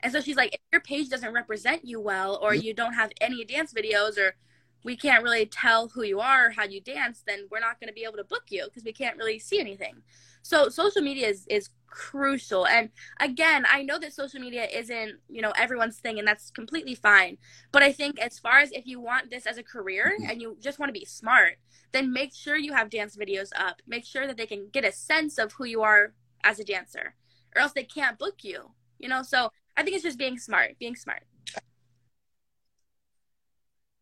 [0.00, 3.12] And so she's like, if your page doesn't represent you well, or you don't have
[3.20, 4.36] any dance videos, or
[4.84, 7.88] we can't really tell who you are or how you dance, then we're not going
[7.88, 10.02] to be able to book you because we can't really see anything.
[10.46, 12.68] So social media is, is crucial.
[12.68, 16.94] And again, I know that social media isn't, you know, everyone's thing and that's completely
[16.94, 17.38] fine.
[17.72, 20.30] But I think as far as if you want this as a career mm-hmm.
[20.30, 21.54] and you just want to be smart,
[21.90, 23.82] then make sure you have dance videos up.
[23.88, 27.16] Make sure that they can get a sense of who you are as a dancer
[27.56, 28.70] or else they can't book you.
[29.00, 31.24] You know, so I think it's just being smart, being smart.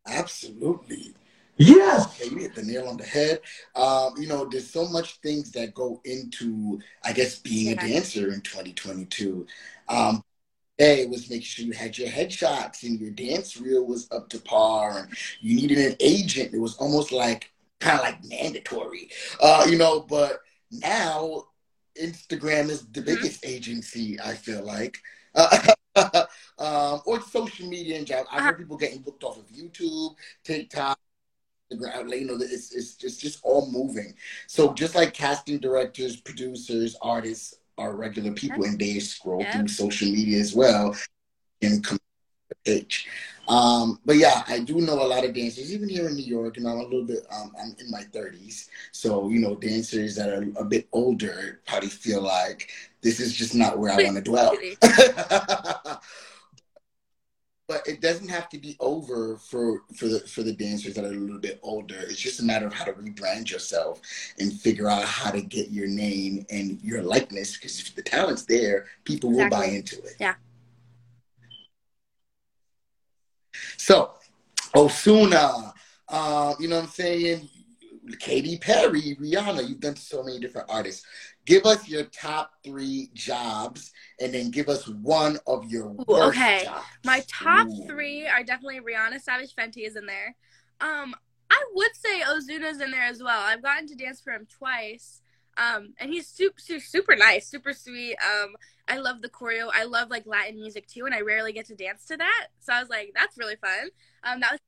[0.05, 1.15] Absolutely.
[1.57, 2.05] Yes.
[2.21, 3.39] Okay, you hit the nail on the head.
[3.75, 8.31] Um, you know, there's so much things that go into, I guess, being a dancer
[8.33, 9.45] in 2022.
[9.87, 10.23] Um,
[10.79, 14.39] A was making sure you had your headshots and your dance reel was up to
[14.39, 15.09] par, and
[15.41, 16.53] you needed an agent.
[16.53, 19.09] It was almost like kind of like mandatory,
[19.41, 20.01] uh, you know.
[20.01, 20.41] But
[20.71, 21.45] now
[21.99, 23.05] Instagram is the Mhm.
[23.05, 24.19] biggest agency.
[24.19, 24.97] I feel like.
[25.33, 25.73] Uh,
[26.59, 28.27] um, or social media in general.
[28.31, 30.99] I've heard people getting booked off of YouTube, TikTok,
[31.71, 32.09] Instagram.
[32.09, 34.13] like, You know, it's it's just just all moving.
[34.47, 39.51] So just like casting directors, producers, artists are regular people, and they scroll Yep.
[39.53, 40.95] through social media as well.
[41.61, 41.99] And com-
[42.67, 43.07] H.
[43.47, 46.57] Um, but yeah, I do know a lot of dancers, even here in New York.
[46.57, 48.69] and I'm a little bit, um, I'm in my 30s.
[48.91, 52.69] So, you know, dancers that are a bit older probably feel like
[53.01, 54.55] this is just not where I want to dwell.
[57.67, 61.09] but it doesn't have to be over for for the for the dancers that are
[61.09, 61.95] a little bit older.
[61.97, 64.01] It's just a matter of how to rebrand yourself
[64.39, 67.57] and figure out how to get your name and your likeness.
[67.57, 69.57] Because if the talent's there, people exactly.
[69.57, 70.15] will buy into it.
[70.19, 70.35] Yeah.
[73.77, 74.11] So,
[74.75, 75.73] Ozuna
[76.07, 77.49] uh, you know what I'm saying?
[78.19, 81.05] Katy Perry, Rihanna, you've done so many different artists.
[81.45, 86.61] Give us your top three jobs and then give us one of your Ooh, Okay.
[86.63, 86.85] Jobs.
[87.03, 87.87] My top Ooh.
[87.87, 90.35] three are definitely Rihanna, Savage Fenty is in there.
[90.81, 91.15] Um,
[91.49, 93.39] I would say Ozuna's in there as well.
[93.41, 95.21] I've gotten to dance for him twice.
[95.57, 98.17] Um, and he's super, super, super nice, super sweet.
[98.17, 98.55] Um,
[98.87, 99.69] I love the choreo.
[99.73, 102.47] I love like Latin music too, and I rarely get to dance to that.
[102.59, 103.89] So I was like, that's really fun.
[104.23, 104.59] Um, that was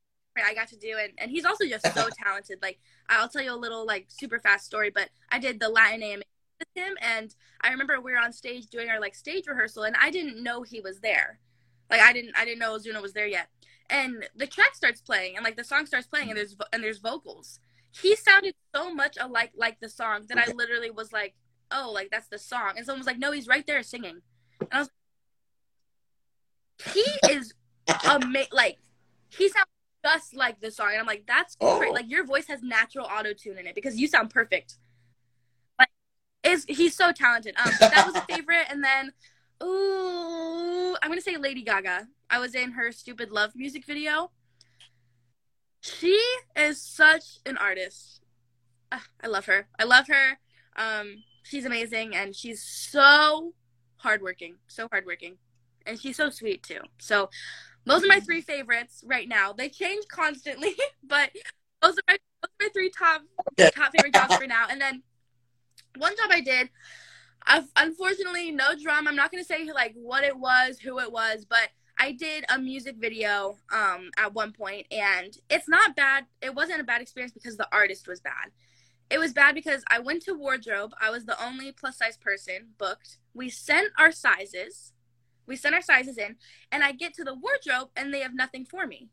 [0.45, 2.59] I got to do, and and he's also just so talented.
[2.61, 6.03] Like I'll tell you a little like super fast story, but I did the Latin
[6.03, 6.23] AMA
[6.60, 9.95] with him, and I remember we were on stage doing our like stage rehearsal, and
[10.01, 11.39] I didn't know he was there.
[11.89, 13.47] Like I didn't I didn't know Ozuna was there yet.
[13.89, 16.99] And the track starts playing, and like the song starts playing, and there's and there's
[16.99, 17.60] vocals.
[17.91, 21.36] He sounded so much alike like the song that I literally was like,
[21.72, 22.74] oh, like that's the song.
[22.76, 24.22] And someone was like, no, he's right there singing.
[24.60, 24.89] And I was,
[26.86, 27.53] like, he is
[28.05, 28.49] amazing.
[28.51, 28.78] Like
[29.30, 29.66] he sounds
[30.03, 31.80] just like the song, and I'm like, that's oh.
[31.80, 31.93] great.
[31.93, 34.76] Like your voice has natural auto tune in it because you sound perfect.
[36.48, 37.56] Is he's so talented.
[37.58, 39.12] Um, that was a favorite, and then,
[39.62, 42.08] ooh, I'm gonna say Lady Gaga.
[42.30, 44.32] I was in her "Stupid Love" music video.
[45.82, 46.20] She
[46.56, 48.22] is such an artist.
[48.91, 49.68] Uh, I love her.
[49.78, 50.39] I love her.
[50.78, 53.54] Um, she's amazing, and she's so
[53.98, 55.38] hardworking, so hardworking,
[55.86, 56.80] and she's so sweet too.
[56.98, 57.30] So
[57.86, 59.54] those are my three favorites right now.
[59.54, 61.32] They change constantly, but
[61.82, 63.22] those are my, those are my three top
[63.74, 64.68] top favorite jobs for now.
[64.70, 65.04] And then
[65.97, 66.69] one job I did,
[67.45, 69.07] I've, unfortunately, no drum.
[69.07, 71.69] I'm not gonna say like what it was, who it was, but
[71.99, 76.25] I did a music video um, at one point, and it's not bad.
[76.41, 78.51] It wasn't a bad experience because the artist was bad.
[79.09, 80.93] It was bad because I went to wardrobe.
[81.01, 83.17] I was the only plus size person booked.
[83.33, 84.91] We sent our sizes
[85.47, 86.35] we sent our sizes in,
[86.71, 89.09] and I get to the wardrobe and they have nothing for me.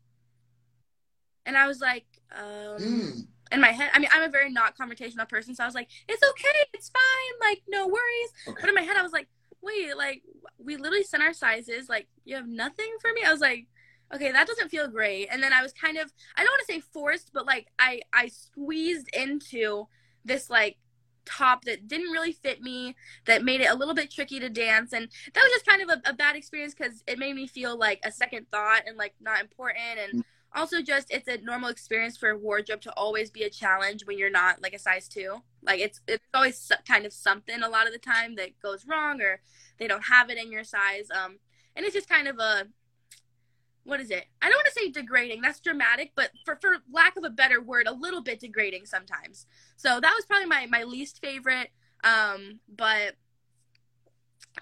[1.45, 2.05] And I was like,
[2.35, 3.27] um, mm.
[3.51, 5.89] In my head, I mean, I'm a very not confrontational person, so I was like,
[6.07, 8.31] it's okay, it's fine, like, no worries.
[8.47, 8.57] Okay.
[8.61, 9.27] But in my head, I was like,
[9.61, 10.23] wait, like,
[10.57, 13.21] we literally sent our sizes, like, you have nothing for me?
[13.25, 13.67] I was like,
[14.13, 15.27] okay, that doesn't feel great.
[15.31, 18.01] And then I was kind of, I don't want to say forced, but like, I,
[18.13, 19.87] I squeezed into
[20.23, 20.77] this, like,
[21.25, 24.93] top that didn't really fit me that made it a little bit tricky to dance
[24.93, 27.75] and that was just kind of a, a bad experience because it made me feel
[27.75, 30.25] like a second thought and like not important and mm.
[30.55, 34.17] Also just it's a normal experience for a wardrobe to always be a challenge when
[34.17, 37.87] you're not like a size two like it's it's always kind of something a lot
[37.87, 39.41] of the time that goes wrong or
[39.77, 41.37] they don't have it in your size um
[41.75, 42.65] and it's just kind of a
[43.85, 44.25] what is it?
[44.41, 45.41] I don't want to say degrading.
[45.41, 49.45] That's dramatic, but for for lack of a better word, a little bit degrading sometimes.
[49.77, 51.69] So that was probably my my least favorite.
[52.03, 53.13] Um, but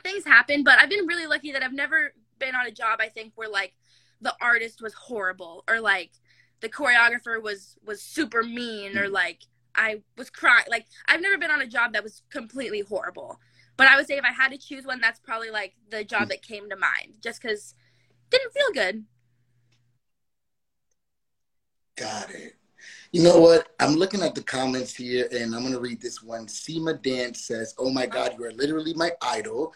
[0.03, 0.63] things happen.
[0.63, 2.99] But I've been really lucky that I've never been on a job.
[2.99, 3.73] I think where like
[4.23, 6.11] the artist was horrible or like
[6.61, 9.41] the choreographer was was super mean or like
[9.75, 10.65] I was crying.
[10.69, 13.39] Like I've never been on a job that was completely horrible.
[13.75, 16.29] But I would say if I had to choose one, that's probably like the job
[16.29, 17.73] that came to mind, just because
[18.29, 19.05] didn't feel good.
[21.95, 22.55] Got it.
[23.11, 23.69] You know what?
[23.79, 26.47] I'm looking at the comments here and I'm going to read this one.
[26.47, 29.73] Seema Dance says, Oh my God, you are literally my idol.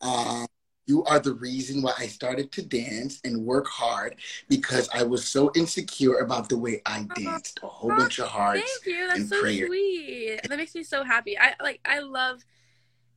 [0.00, 0.46] Um,
[0.90, 4.16] you are the reason why I started to dance and work hard
[4.48, 7.60] because I was so insecure about the way I danced.
[7.62, 8.60] A whole bunch of hearts.
[8.60, 9.08] Thank you.
[9.08, 9.66] That's so prayer.
[9.68, 10.40] sweet.
[10.48, 11.38] That makes me so happy.
[11.38, 11.80] I like.
[11.84, 12.44] I love.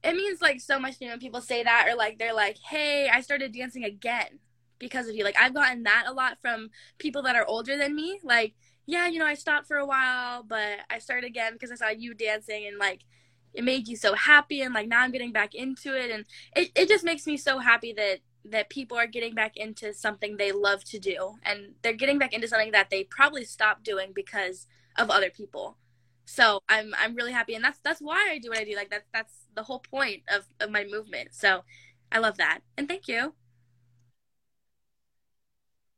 [0.04, 2.58] It means like so much to me when people say that or like they're like,
[2.60, 4.40] "Hey, I started dancing again."
[4.80, 5.24] because of you.
[5.24, 8.20] Like I've gotten that a lot from people that are older than me.
[8.22, 8.54] Like,
[8.86, 11.90] yeah, you know, I stopped for a while, but I started again because I saw
[11.90, 13.06] you dancing and like
[13.54, 16.26] it made you so happy and like now I'm getting back into it and
[16.56, 20.36] it, it just makes me so happy that that people are getting back into something
[20.36, 24.12] they love to do and they're getting back into something that they probably stopped doing
[24.14, 25.78] because of other people.
[26.26, 28.76] So I'm I'm really happy and that's that's why I do what I do.
[28.76, 31.30] Like that's that's the whole point of, of my movement.
[31.32, 31.64] So
[32.12, 32.60] I love that.
[32.78, 33.34] And thank you.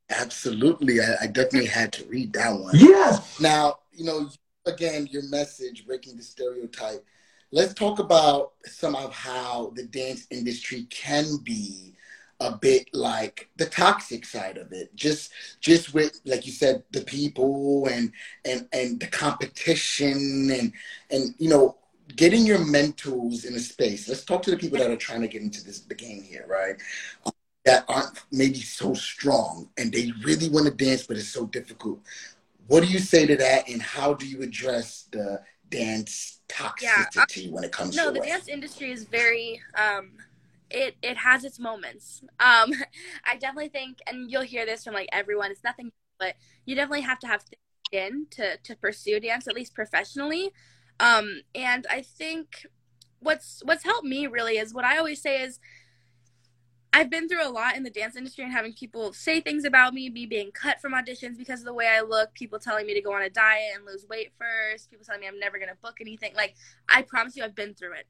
[0.09, 1.01] Absolutely.
[1.01, 2.75] I, I, definitely had to read that one.
[2.75, 3.39] Yes.
[3.39, 4.29] Now, you know,
[4.67, 7.03] again, your message, breaking the stereotype.
[7.51, 11.93] Let's talk about some of how the dance industry can be
[12.41, 14.93] a bit like the toxic side of it.
[14.95, 15.31] Just
[15.61, 18.11] just with like you said the people and
[18.43, 20.73] and and the competition and
[21.11, 21.77] and you know
[22.15, 24.07] getting your mentors in a space.
[24.09, 26.45] Let's talk to the people that are trying to get into this the game here
[26.49, 26.75] right?
[27.25, 27.31] Um,
[27.65, 31.99] that aren't maybe so strong and they really want to dance but it's so difficult.
[32.67, 37.51] What do you say to that and how do you address the dance toxicity yeah,
[37.51, 40.11] when it comes to the no the dance industry is very um
[40.69, 42.21] it it has its moments.
[42.39, 42.71] Um,
[43.25, 45.51] I definitely think, and you'll hear this from like everyone.
[45.51, 46.35] It's nothing, but
[46.65, 47.43] you definitely have to have
[47.91, 50.51] in to to pursue dance at least professionally.
[50.99, 52.65] Um, and I think
[53.19, 55.59] what's what's helped me really is what I always say is
[56.95, 59.93] I've been through a lot in the dance industry and having people say things about
[59.93, 62.93] me, me being cut from auditions because of the way I look, people telling me
[62.93, 65.75] to go on a diet and lose weight first, people telling me I'm never gonna
[65.81, 66.31] book anything.
[66.35, 66.55] Like
[66.87, 68.07] I promise you I've been through it.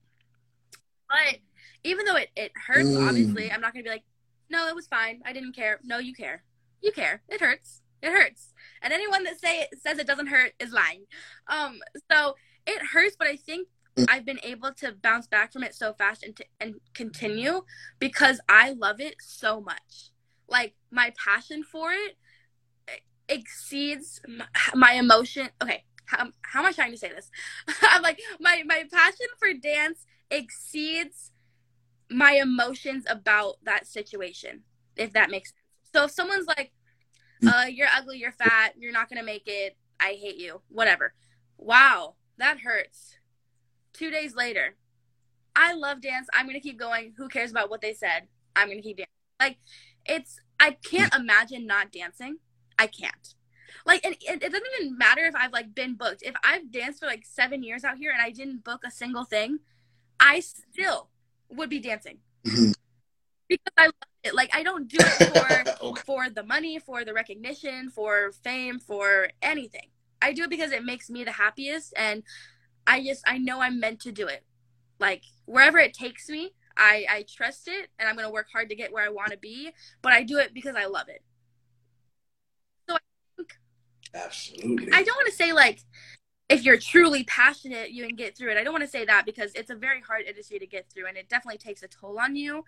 [1.10, 1.40] But
[1.84, 3.08] even though it, it hurts, mm.
[3.08, 4.04] obviously, I'm not gonna be like,
[4.52, 5.20] no, it was fine.
[5.26, 5.80] I didn't care.
[5.84, 6.44] No, you care.
[6.84, 7.24] You care.
[7.28, 7.82] It hurts.
[8.04, 8.54] It hurts.
[8.84, 11.06] And anyone that say says it doesn't hurt is lying.
[11.48, 11.80] Um,
[12.12, 12.36] so
[12.68, 13.68] it hurts, but I think.
[14.10, 17.62] I've been able to bounce back from it so fast and to, and continue
[18.00, 20.12] because I love it so much.
[20.48, 22.18] Like my passion for it
[23.28, 24.22] exceeds
[24.74, 25.50] my emotion.
[25.62, 27.30] Okay, how, how am I trying to say this?
[27.82, 31.32] I'm like my my passion for dance exceeds
[32.10, 34.64] my emotions about that situation,
[34.96, 35.62] if that makes sense.
[35.94, 36.72] So if someone's like,
[37.42, 37.50] mm.
[37.50, 41.14] uh, you're ugly, you're fat, you're not gonna make it, I hate you, whatever.
[41.58, 43.18] Wow, that hurts.
[43.98, 44.76] Two days later,
[45.56, 46.28] I love dance.
[46.34, 47.14] I'm gonna keep going.
[47.18, 48.28] Who cares about what they said?
[48.56, 49.10] I'm gonna keep dancing.
[49.40, 49.58] Like,
[50.06, 52.38] it's I can't imagine not dancing.
[52.78, 53.34] I can't.
[53.86, 56.24] Like, and it, it doesn't even matter if I've like been booked.
[56.24, 59.24] If I've danced for like seven years out here and I didn't book a single
[59.24, 59.60] thing,
[60.20, 61.10] I still
[61.50, 62.72] would be dancing mm-hmm.
[63.48, 63.94] because I love
[64.24, 64.36] it.
[64.36, 66.02] Like I don't do it for okay.
[66.06, 69.88] for the money, for the recognition, for fame, for anything.
[70.22, 72.24] I do it because it makes me the happiest, and
[72.88, 74.44] I just I know I'm meant to do it.
[75.00, 78.76] Like wherever it takes me, I I trust it, and I'm gonna work hard to
[78.76, 79.72] get where I want to be.
[80.02, 81.24] But I do it because I love it.
[82.88, 83.00] So I
[83.38, 83.58] think
[84.14, 84.94] absolutely.
[84.94, 85.80] I don't want to say like
[86.48, 88.58] if you're truly passionate, you can get through it.
[88.58, 91.08] I don't want to say that because it's a very hard industry to get through
[91.08, 92.64] and it definitely takes a toll on you.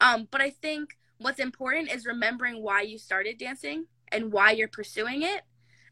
[0.00, 4.68] Um, but I think what's important is remembering why you started dancing and why you're
[4.68, 5.42] pursuing it.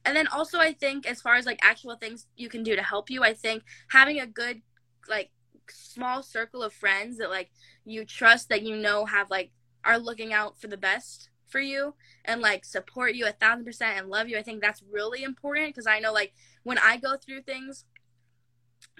[0.04, 2.82] And then also, I think as far as like actual things you can do to
[2.82, 4.62] help you, I think having a good,
[5.08, 5.30] like,
[5.70, 7.50] small circle of friends that like
[7.84, 9.50] you trust that you know have like
[9.84, 11.94] are looking out for the best for you
[12.24, 14.38] and like support you a thousand percent and love you.
[14.38, 16.32] I think that's really important because I know like
[16.64, 17.84] when I go through things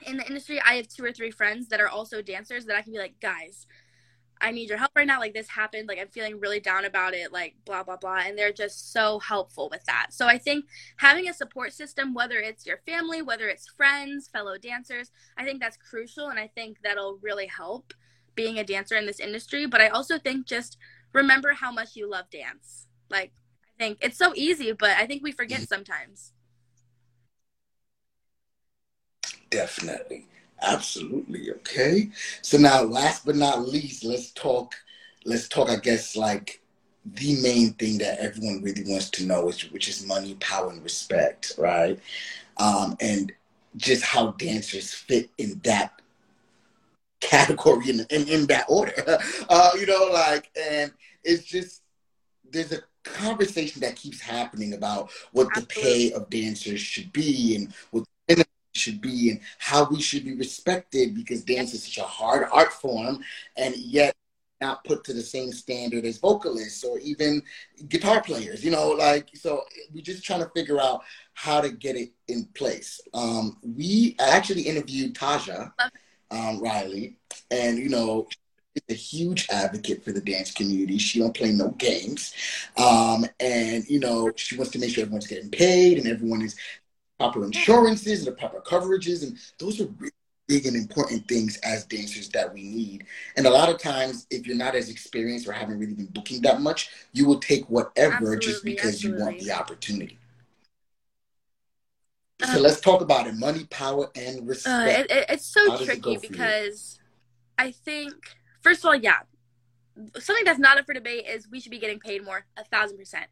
[0.06, 2.82] in the industry, I have two or three friends that are also dancers that I
[2.82, 3.66] can be like, guys,
[4.42, 5.20] I need your help right now.
[5.20, 5.88] Like this happened.
[5.88, 7.32] Like I'm feeling really down about it.
[7.32, 8.22] Like blah blah blah.
[8.26, 10.08] And they're just so helpful with that.
[10.10, 10.66] So I think
[10.96, 15.60] having a support system, whether it's your family, whether it's friends, fellow dancers, I think
[15.60, 16.28] that's crucial.
[16.28, 17.94] And I think that'll really help
[18.34, 19.66] being a dancer in this industry.
[19.66, 20.76] But I also think just
[21.12, 22.88] remember how much you love dance.
[23.08, 23.32] Like,
[23.78, 25.74] I think it's so easy, but I think we forget mm-hmm.
[25.74, 26.32] sometimes.
[29.50, 30.26] Definitely.
[30.62, 31.50] Absolutely.
[31.50, 32.10] Okay.
[32.40, 34.74] So now last but not least, let's talk
[35.24, 36.60] let's talk, I guess, like
[37.04, 40.82] the main thing that everyone really wants to know is which is money, power, and
[40.82, 41.98] respect, right?
[42.58, 43.32] Um, and
[43.76, 46.00] just how dancers fit in that
[47.20, 48.92] category in, in, in that order.
[49.48, 50.92] Uh, you know, like, and
[51.24, 51.82] it's just,
[52.50, 55.74] there's a conversation that keeps happening about what Absolutely.
[55.74, 58.04] the pay of dancers should be and what
[58.74, 62.72] should be and how we should be respected because dance is such a hard art
[62.72, 63.20] form
[63.56, 64.14] and yet
[64.60, 67.42] not put to the same standard as vocalists or even
[67.88, 69.62] guitar players you know like so
[69.92, 71.02] we're just trying to figure out
[71.34, 75.72] how to get it in place um, we actually interviewed Taja
[76.32, 77.16] um, Riley,
[77.50, 78.26] and you know,
[78.74, 80.96] is a huge advocate for the dance community.
[80.98, 82.34] She don't play no games,
[82.78, 86.56] um, and you know, she wants to make sure everyone's getting paid and everyone is
[87.22, 90.12] proper insurances and the proper coverages, and those are really
[90.48, 93.04] big and important things as dancers that we need.
[93.36, 96.42] And a lot of times, if you're not as experienced or haven't really been booking
[96.42, 99.20] that much, you will take whatever absolutely, just because absolutely.
[99.20, 100.18] you want the opportunity.
[102.52, 104.98] So let's talk about it: money, power, and uh, respect.
[104.98, 107.66] Uh, it, it, it's so tricky it because you?
[107.66, 108.14] I think,
[108.62, 109.20] first of all, yeah,
[110.18, 112.98] something that's not up for debate is we should be getting paid more, a thousand
[112.98, 113.26] percent.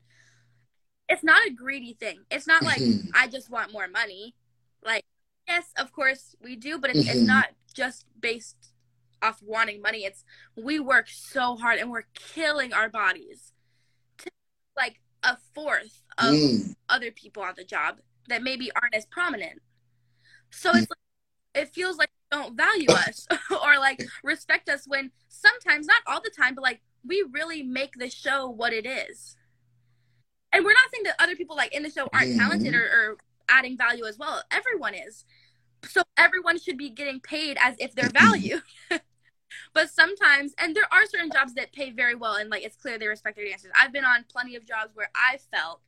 [1.11, 2.20] It's not a greedy thing.
[2.30, 3.11] It's not like mm-hmm.
[3.14, 4.36] I just want more money.
[4.84, 5.04] Like,
[5.48, 7.18] yes, of course we do, but it's, mm-hmm.
[7.18, 8.56] it's not just based
[9.20, 10.04] off wanting money.
[10.04, 10.24] It's
[10.56, 13.52] we work so hard and we're killing our bodies
[14.18, 14.30] to
[14.76, 16.76] like a fourth of Mm.
[16.88, 17.98] other people on the job
[18.28, 19.61] that maybe aren't as prominent.
[20.50, 20.98] So it's like,
[21.54, 26.20] it feels like they don't value us or like respect us when sometimes, not all
[26.20, 29.36] the time, but like we really make the show what it is.
[30.53, 32.38] And we're not saying that other people like in the show aren't Mhm.
[32.38, 33.16] talented or, or
[33.48, 34.42] adding value as well.
[34.51, 35.24] Everyone is.
[35.88, 38.62] So everyone should be getting paid as if they're valued.
[39.72, 42.98] but sometimes, and there are certain jobs that pay very well, and like it's clear
[42.98, 43.72] they respect their dancers.
[43.74, 45.80] I've been on plenty of jobs where I felt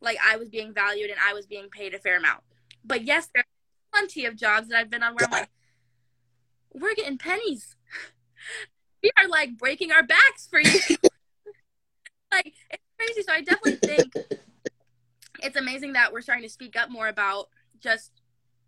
[0.00, 2.42] like I was being valued and I was being paid a fair amount.
[2.84, 5.50] But yes, there are plenty of jobs that I've been on where I'm like,
[6.72, 7.76] we're getting pennies.
[9.00, 10.70] We are like breaking our backs for you.
[12.32, 13.22] like it's crazy.
[13.22, 14.12] So I definitely think
[15.40, 17.48] it's amazing that we're starting to speak up more about
[17.80, 18.10] just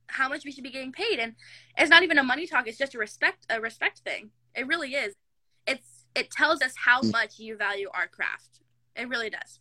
[0.06, 1.18] how much we should be getting paid.
[1.18, 1.34] And
[1.76, 4.30] it's not even a money talk, it's just a respect a respect thing.
[4.54, 5.14] It really is.
[5.66, 7.12] It's it tells us how Mm.
[7.12, 8.60] much you value our craft.
[8.96, 9.60] It really does.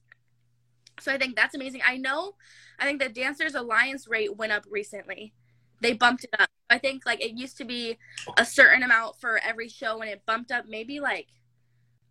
[0.99, 1.81] So I think that's amazing.
[1.85, 2.35] I know
[2.79, 5.33] I think the Dancers Alliance rate went up recently.
[5.81, 6.49] They bumped it up.
[6.69, 7.97] I think like it used to be
[8.37, 11.27] a certain amount for every show and it bumped up maybe like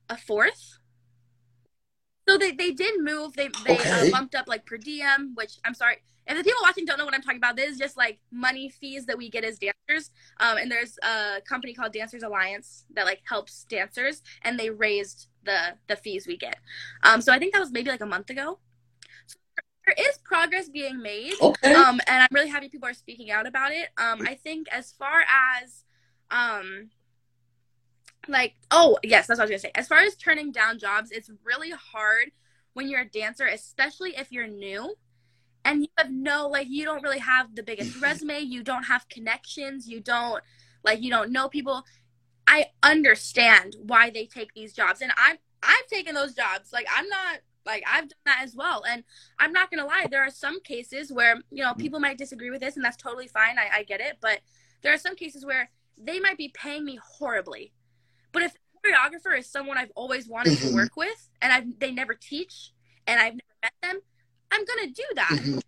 [0.09, 0.79] a fourth.
[2.29, 3.35] So they, they did move.
[3.35, 4.09] They they Okay.
[4.09, 7.07] uh, bumped up like per diem, which I'm sorry if the people watching don't know
[7.07, 7.57] what I'm talking about.
[7.57, 10.11] This is just like money fees that we get as dancers.
[10.41, 15.29] Um, and there's a company called Dancers Alliance that like helps dancers, and they raised
[15.45, 16.57] the the fees we get.
[17.03, 18.59] Um, so I think that was maybe like a month ago.
[19.27, 19.37] So
[19.87, 21.73] there is progress being made Okay.
[21.75, 24.93] um and i'm really happy people are speaking out about it um i think as
[24.93, 25.23] far
[25.63, 25.85] as
[26.31, 26.91] um
[28.29, 29.73] like oh yes that's what i was gonna say.
[29.75, 32.31] As far as turning down jobs it's really hard
[32.75, 34.95] when you're a dancer especially if you're new
[35.65, 39.09] and you have no like you don't really have the biggest resume you don't have
[39.09, 40.43] connections you don't
[40.85, 41.85] like you don't know people.
[42.47, 46.73] I understand why they take these jobs and i'm i've taken those jobs.
[46.73, 49.05] Like i'm not like i've done that as well and
[49.39, 52.61] i'm not gonna lie there are some cases where you know people might disagree with
[52.61, 54.41] this and that's totally fine i, I get it but
[54.83, 55.69] there are some cases where
[55.99, 57.73] they might be paying me horribly
[58.33, 58.59] but if the
[58.91, 60.69] choreographer is someone i've always wanted Mhm.
[60.69, 62.73] to work with and i they never teach
[63.07, 64.01] and i've never met them
[64.53, 65.63] i'm gonna do that Mhm.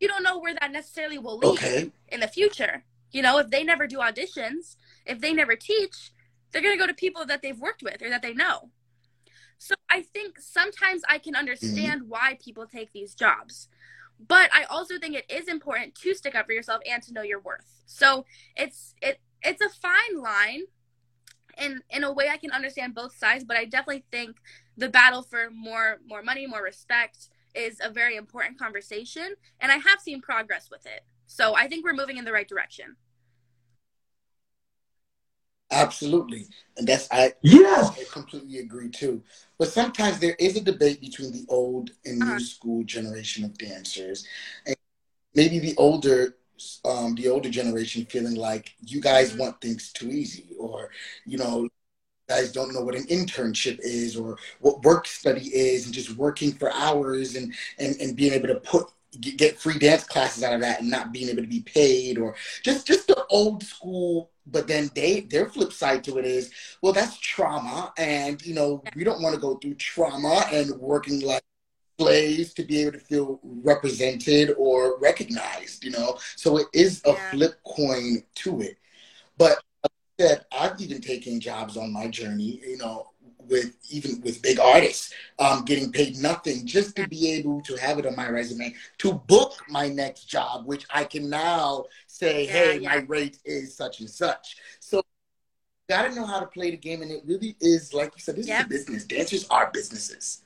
[0.00, 1.90] you don't know where that necessarily will lead Okay.
[2.08, 2.84] in the future.
[3.12, 6.12] You know, if they never do auditions, if they never teach,
[6.50, 8.70] they're going to go to people that they've worked with or that they know.
[9.58, 13.68] So I think sometimes I can understand why people take these jobs.
[14.18, 17.22] But I also think it is important to stick up for yourself and to know
[17.22, 17.82] your worth.
[17.86, 20.62] So it's it it's a fine line.
[21.56, 24.36] And in a way I can understand both sides, but I definitely think
[24.76, 29.76] the battle for more more money, more respect is a very important conversation and I
[29.78, 31.04] have seen progress with it.
[31.26, 32.96] So I think we're moving in the right direction.
[35.70, 36.46] Absolutely.
[36.76, 37.90] And that's I Yes.
[37.98, 39.22] I completely agree too.
[39.58, 42.38] But sometimes there is a debate between the old and new Uh-huh.
[42.38, 44.26] school generation of dancers.
[44.66, 44.76] And
[45.34, 46.36] maybe the older
[46.84, 49.38] um, the older generation feeling like you guys Mhm.
[49.38, 50.90] want things too easy or
[51.24, 51.68] you know
[52.28, 56.52] guys don't know what an internship is or what work study is and just working
[56.52, 58.86] for hours and and, and being able to put
[59.20, 62.18] get get free dance classes out of that and not being able to be paid
[62.18, 66.50] or just just the old school but then they their flip side to it is
[66.82, 71.20] well that's trauma and you know we don't want to go through trauma and working
[71.20, 71.42] like
[71.98, 76.18] slaves to be able to feel represented or recognized you know?
[76.36, 77.30] So it is a Yeah.
[77.30, 78.78] flip coin to it.
[79.38, 83.10] But like I said i've even taken jobs on my journey you know
[83.48, 87.98] with even with big artists um, getting paid nothing just to be able to have
[87.98, 92.52] it on my resume to book my next job which i can now say Yeah,
[92.52, 92.88] hey yeah.
[92.88, 94.56] my rate is such and such.
[94.80, 95.02] So
[95.88, 98.46] gotta know how to play the game and it really is like you said this
[98.48, 99.04] is a business.
[99.04, 100.42] Dancers are businesses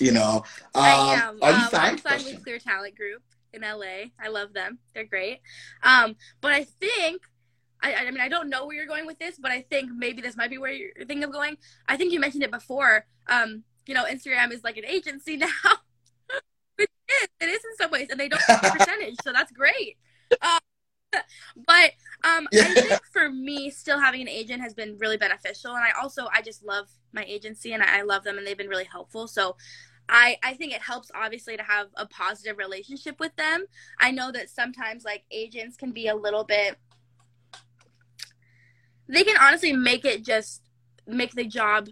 [0.00, 0.44] you know
[0.74, 1.38] um, I am.
[1.42, 3.22] are you um, signed I'm signed with Clear Talent Group
[3.52, 4.10] in LA.
[4.22, 4.78] I love them.
[4.94, 5.40] They're great.
[5.82, 7.22] Um, but I think
[7.82, 10.22] I, I mean I don't know where you're going with this, but I think maybe
[10.22, 11.56] this might be where you're thinking of going.
[11.88, 13.06] I think you mentioned it before.
[13.28, 15.48] Um, you know, Instagram is like an agency now.
[16.78, 17.28] It is.
[17.40, 19.96] It is in some ways, and they don't take a percentage, so that's great.
[20.42, 20.58] Um,
[21.66, 21.92] but
[22.24, 22.62] um, Yeah.
[22.64, 26.28] I think for me, still having an agent has been really beneficial, and I also
[26.32, 29.28] I just love my agency, and I, I love them, and they've been really helpful.
[29.28, 29.56] So
[30.08, 33.64] I, I think it helps obviously to have a positive relationship with them.
[34.00, 36.78] I know that sometimes like agents can be a little bit
[39.08, 40.62] they can honestly make it just
[41.06, 41.88] make the job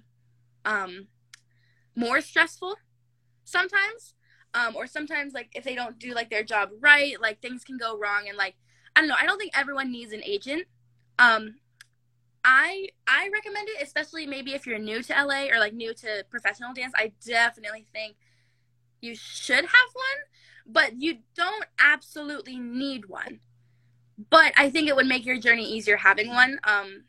[0.64, 1.07] um
[1.95, 2.75] more stressful
[3.45, 4.14] sometimes.
[4.53, 7.77] Um or sometimes like if they don't do like their job right, like things can
[7.77, 8.57] go wrong and like
[8.97, 10.66] I don't know, I don't think everyone needs an agent.
[11.18, 11.57] Um
[12.45, 16.24] I I recommend it, especially maybe if you're new to LA or like new to
[16.28, 16.92] professional dance.
[16.97, 18.16] I definitely think
[19.01, 20.20] you should have one,
[20.66, 23.40] but you don't absolutely need one.
[24.30, 26.59] But I think it would make your journey easier having one.
[26.64, 27.05] Um,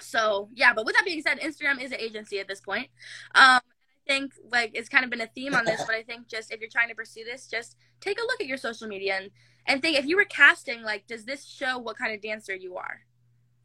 [0.00, 0.72] so yeah.
[0.74, 2.88] But with that being said, Instagram is an agency at this point.
[3.34, 3.60] Um, I
[4.06, 6.60] think like it's kind of been a theme on this, but I think just if
[6.60, 9.30] you're trying to pursue this, just take a look at your social media and
[9.68, 12.76] and think if you were casting, like, does this show what kind of dancer you
[12.76, 13.02] are?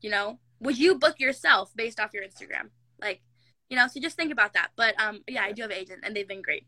[0.01, 2.69] You know, would you book yourself based off your Instagram?
[3.01, 3.21] Like,
[3.69, 4.71] you know, so just think about that.
[4.75, 6.67] But um, yeah, I do have an agent, and they've been great.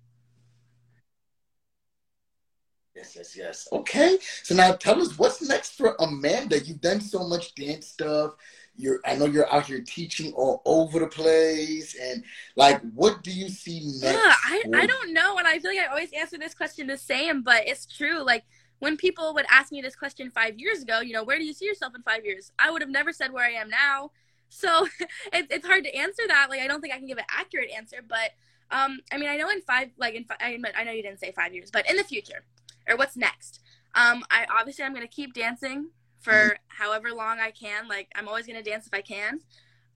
[2.95, 3.67] Yes, yes, yes.
[3.73, 4.17] Okay.
[4.43, 6.57] So now tell us what's next for Amanda.
[6.57, 8.35] You've done so much dance stuff.
[8.77, 12.23] You're I know you're out here teaching all over the place and
[12.55, 14.01] like what do you see next?
[14.01, 15.37] Yeah, I, I don't know.
[15.37, 18.23] And I feel like I always answer this question the same, but it's true.
[18.23, 18.45] Like
[18.79, 21.53] when people would ask me this question five years ago, you know, where do you
[21.53, 22.51] see yourself in five years?
[22.59, 24.11] I would have never said where I am now.
[24.47, 24.87] So
[25.33, 26.47] it's it's hard to answer that.
[26.49, 28.29] Like I don't think I can give an accurate answer, but
[28.71, 31.31] um, I mean, I know in five, like in, I, I know you didn't say
[31.31, 32.45] five years, but in the future,
[32.87, 33.59] or what's next?
[33.95, 36.83] Um, I obviously I'm gonna keep dancing for mm-hmm.
[36.83, 37.87] however long I can.
[37.87, 39.39] Like I'm always gonna dance if I can.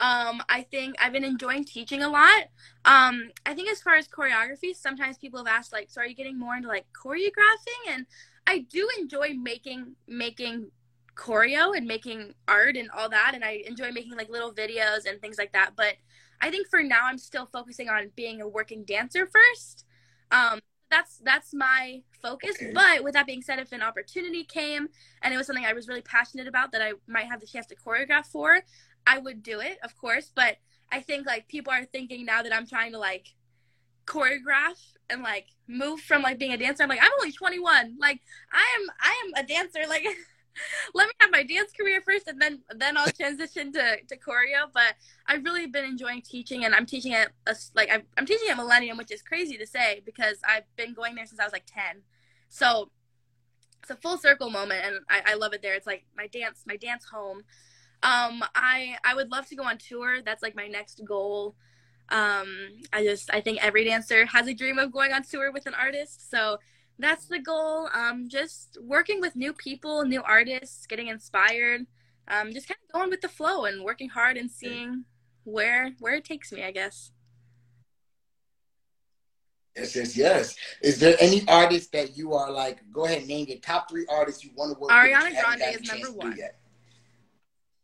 [0.01, 2.43] Um, I think I've been enjoying teaching a lot.
[2.85, 6.15] Um, I think as far as choreography, sometimes people have asked like, so are you
[6.15, 7.89] getting more into like choreographing?
[7.89, 8.05] And
[8.49, 10.71] I do enjoy making making
[11.15, 15.21] choreo and making art and all that, and I enjoy making like little videos and
[15.21, 15.73] things like that.
[15.75, 15.97] But
[16.41, 19.85] I think for now, I'm still focusing on being a working dancer first.
[20.31, 22.55] Um, that's that's my focus.
[22.55, 22.71] Okay.
[22.73, 24.87] But with that being said, if an opportunity came
[25.21, 27.67] and it was something I was really passionate about that I might have the chance
[27.67, 28.61] to choreograph for,
[29.05, 30.31] I would do it, of course.
[30.33, 30.57] But
[30.91, 33.27] I think like people are thinking now that I'm trying to like
[34.09, 34.79] choreograph
[35.09, 36.83] and like move from like being a dancer.
[36.83, 37.97] I'm like, I'm only 21.
[37.99, 38.19] Like
[38.51, 39.79] I am I am a dancer.
[39.87, 40.05] Like
[40.93, 44.67] let me have my dance career first and then then I'll transition to, to choreo.
[44.73, 44.95] But
[45.27, 48.57] I've really been enjoying teaching and I'm teaching at a, like I'm, I'm teaching at
[48.57, 51.65] Millennium, which is crazy to say because I've been going there since I was like
[51.67, 52.01] 10.
[52.49, 52.89] So
[53.81, 55.75] it's a full circle moment and I, I love it there.
[55.75, 57.43] It's like my dance, my dance home.
[58.01, 60.21] Um, I I would love to go on tour.
[60.23, 61.55] That's like my next goal.
[62.11, 62.47] Um,
[62.91, 65.73] I just I think every dancer has a dream of going on tour with an
[65.73, 66.29] artist.
[66.29, 66.57] So
[66.97, 67.89] that's the goal.
[67.93, 71.85] Um, just working with new people, new artists, getting inspired.
[72.27, 75.05] Um, just kind of going with the flow and working hard and seeing
[75.43, 76.63] where where it takes me.
[76.63, 77.11] I guess.
[79.75, 80.55] Yes, yes, yes.
[80.81, 82.79] Is there any artist that you are like?
[82.91, 85.33] Go ahead, name your top three artists you want to work Ariana with.
[85.35, 86.37] Ariana Grande is number one.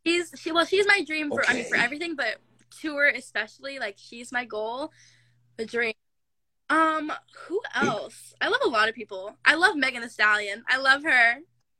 [0.06, 1.52] She's she well, she's my dream for okay.
[1.52, 2.38] I mean for everything, but
[2.80, 4.92] tour especially, like she's my goal.
[5.58, 5.94] The dream.
[6.70, 7.12] Um,
[7.48, 8.34] who else?
[8.42, 9.38] I love a lot of people.
[9.46, 10.64] I love Megan Thee Stallion.
[10.68, 11.36] I love her.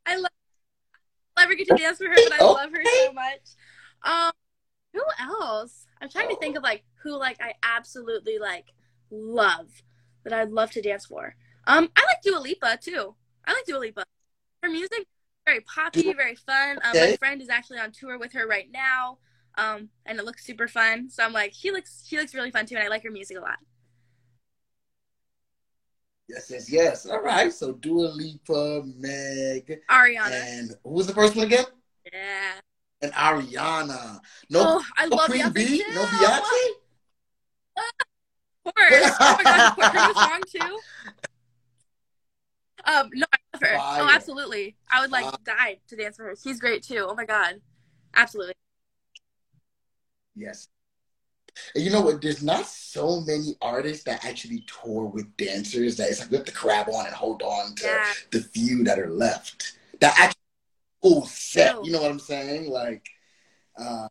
[0.06, 0.32] I love
[1.38, 3.42] I'll never get to dance with her, but I love her so much.
[4.04, 4.32] Um,
[4.94, 5.86] who else?
[6.02, 8.72] I'm trying to think of like who like I absolutely like
[9.12, 9.68] love
[10.24, 11.36] that I'd love to dance for.
[11.68, 13.16] Um, I like Dua Lipa too.
[13.46, 14.04] I like Dua Lipa.
[14.64, 15.08] Her music
[15.46, 16.80] very poppy, very fun.
[16.84, 16.92] Um.
[16.94, 19.20] My friend is actually on tour with her right now,
[19.58, 21.10] um, and it looks super fun.
[21.10, 23.38] So I'm like, she looks she looks really fun too, and I like her music
[23.38, 23.58] a lot.
[26.28, 27.06] Yes, yes, yes.
[27.06, 27.54] All right.
[27.54, 31.66] So Dua Lipa, Meg, Ariana, and who was the first one again?
[32.12, 32.54] Yeah.
[33.02, 34.20] And Ariana.
[34.50, 35.78] No, oh, I no love Queen B.
[35.80, 35.94] Too.
[35.94, 36.70] No Beyonce.
[38.66, 39.16] Of course.
[39.20, 40.80] Oh my god, her new song too.
[42.86, 43.76] Um, no, I love her.
[43.76, 44.02] Oh, Fire.
[44.04, 44.76] Oh, absolutely.
[44.90, 46.36] I would like die to dance for her.
[46.42, 47.06] She's great too.
[47.08, 47.62] Oh my god,
[48.16, 48.56] absolutely.
[50.36, 50.68] Yes.
[51.74, 52.22] And you know what?
[52.22, 56.46] There's not so many artists that actually tour with dancers that it's like we have
[56.46, 58.12] to grab on and hold on to yeah.
[58.32, 59.78] the few that are left.
[60.02, 60.42] That actually
[61.02, 61.84] full set.
[61.86, 62.70] You know what I'm saying?
[62.70, 63.08] Like,
[63.78, 64.08] uh,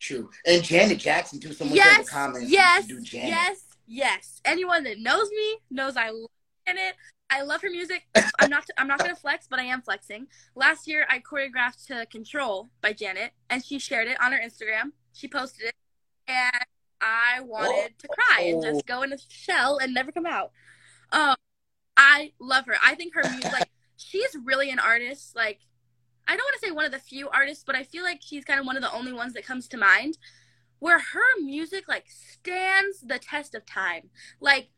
[0.00, 0.30] true.
[0.46, 1.52] And Janet Jackson too.
[1.52, 2.50] Someone yes, in the comments.
[2.50, 2.86] Yes.
[3.12, 3.64] Yes.
[3.86, 4.40] Yes.
[4.44, 6.30] Anyone that knows me knows I love
[6.66, 6.94] Janet.
[7.28, 8.06] I love her music.
[8.38, 8.64] I'm not.
[8.78, 10.28] I'm not gonna flex, but I am flexing.
[10.54, 14.92] Last year, I choreographed to "Control" by Janet, and she shared it on her Instagram.
[15.16, 15.74] She posted it,
[16.28, 16.66] and
[17.00, 20.52] I wanted to cry and just go in a shell and never come out.
[21.10, 21.36] Um,
[21.96, 22.74] I love her.
[22.82, 25.34] I think her music, like, she's really an artist.
[25.34, 25.60] Like,
[26.28, 28.44] I don't want to say one of the few artists, but I feel like she's
[28.44, 30.18] kind of one of the only ones that comes to mind
[30.78, 34.10] where her music like stands the test of time.
[34.40, 34.68] Like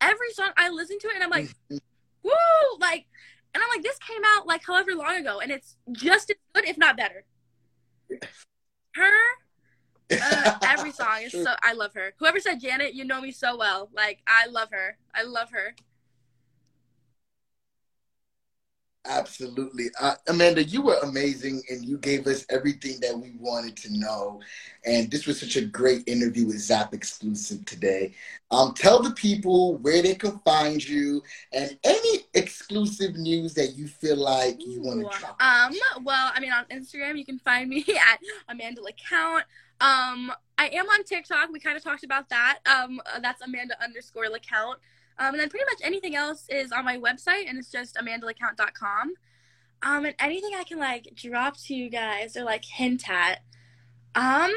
[0.00, 1.76] every song I listen to it and I'm like, mm-hmm.
[2.22, 3.06] woo, like,
[3.54, 6.68] and I'm like, this came out like however long ago, and it's just as good,
[6.68, 7.24] if not better.
[8.94, 9.12] Her,
[10.10, 11.54] uh, every song is so.
[11.62, 12.14] I love her.
[12.18, 13.90] Whoever said Janet, you know me so well.
[13.94, 14.96] Like I love her.
[15.14, 15.74] I love her.
[19.08, 19.86] Absolutely.
[19.98, 24.40] Uh, Amanda, you were amazing and you gave us everything that we wanted to know.
[24.84, 28.14] And this was such a great interview with ZapXclusive today.
[28.50, 33.88] Um, tell the people where they can find you and any exclusive news that you
[33.88, 35.40] feel like you want to drop.
[35.42, 39.44] Um, well, I mean, on Instagram, you can find me at Amanda LaCount.
[39.80, 41.50] Um, I am on TikTok.
[41.52, 42.58] We kind of talked about that.
[42.66, 44.78] Um, that's Amanda underscore LaCount.
[45.18, 49.14] Um, and then pretty much anything else is on my website, and it's just amandalaCount.com.
[49.82, 53.38] Um, and anything I can like drop to you guys or like hint at.
[54.14, 54.52] Um,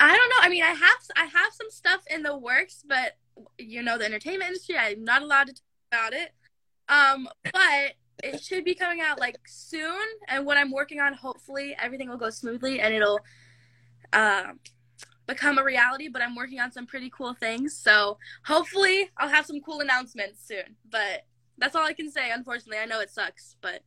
[0.00, 0.40] I don't know.
[0.40, 3.16] I mean, I have I have some stuff in the works, but
[3.58, 5.62] you know, the entertainment industry, I'm not allowed to talk
[5.92, 6.32] about it.
[6.88, 11.76] Um, but it should be coming out like soon, and what I'm working on, hopefully,
[11.80, 13.20] everything will go smoothly and it'll.
[14.12, 14.52] Uh,
[15.30, 17.76] become a reality, but I'm working on some pretty cool things.
[17.76, 20.76] So hopefully I'll have some cool announcements soon.
[20.90, 21.24] But
[21.56, 22.78] that's all I can say, unfortunately.
[22.78, 23.82] I know it sucks, but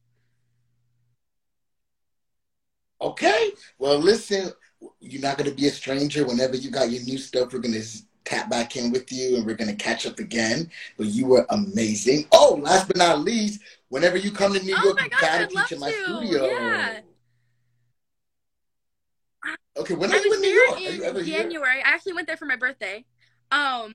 [3.02, 3.52] Okay.
[3.78, 4.54] Well listen,
[5.02, 6.26] you're not gonna be a stranger.
[6.26, 7.82] Whenever you got your new stuff, we're gonna
[8.26, 10.70] tap back in with you and we're gonna catch up again.
[10.98, 12.28] But you were amazing.
[12.32, 15.44] Oh, last but not least, whenever you come to New oh York, my you gotta
[15.44, 16.04] I'd teach in my to.
[16.04, 16.46] studio.
[16.48, 17.00] Yeah.
[19.76, 20.78] Okay, when I are you was in New there York?
[20.78, 21.44] Are you ever in here?
[21.44, 21.80] January.
[21.84, 23.06] I actually went there for my birthday.
[23.52, 23.94] Um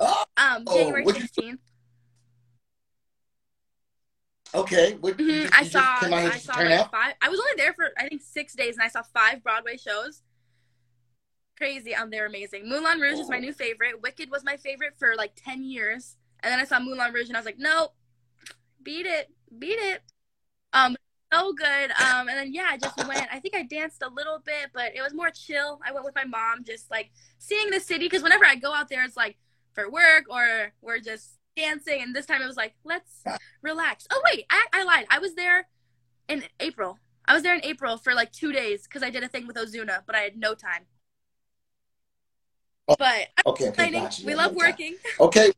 [0.00, 1.58] Oh, um Oh, January 16th.
[4.54, 4.94] okay.
[5.00, 7.52] What, you Mhm, I you just saw here I saw like five I was only
[7.56, 10.22] there for I think 6 days and I saw 5 Broadway shows.
[11.58, 12.68] Crazy, um they're amazing.
[12.68, 13.40] Moulin Rouge is my Oh.
[13.40, 14.00] new favorite.
[14.00, 16.16] Wicked was my favorite for like 10 years.
[16.40, 17.94] And then I saw Moulin Rouge and I was like, "Nope.
[18.82, 19.28] Beat it.
[19.58, 20.02] Beat it."
[20.72, 20.96] Um
[21.32, 21.90] so good.
[22.00, 23.28] Um and then yeah, I just went.
[23.32, 25.80] I think I danced a little bit, but it was more chill.
[25.84, 28.88] I went with my mom just like seeing the city cuz whenever I go out
[28.88, 29.36] there it's like
[29.74, 33.24] for work or we're just dancing and this time it was like, "Let's
[33.62, 35.06] relax." Oh wait, I I lied.
[35.10, 35.68] I was there
[36.28, 37.00] in April.
[37.24, 39.56] I was there in April for like 2 days cuz I did a thing with
[39.56, 40.86] Ozuna, but I had no time.
[42.88, 44.24] Oh, But I'm Okay, okay, gotcha.
[44.24, 44.56] We Yeah, love time.
[44.56, 44.96] working.
[45.20, 45.52] Okay.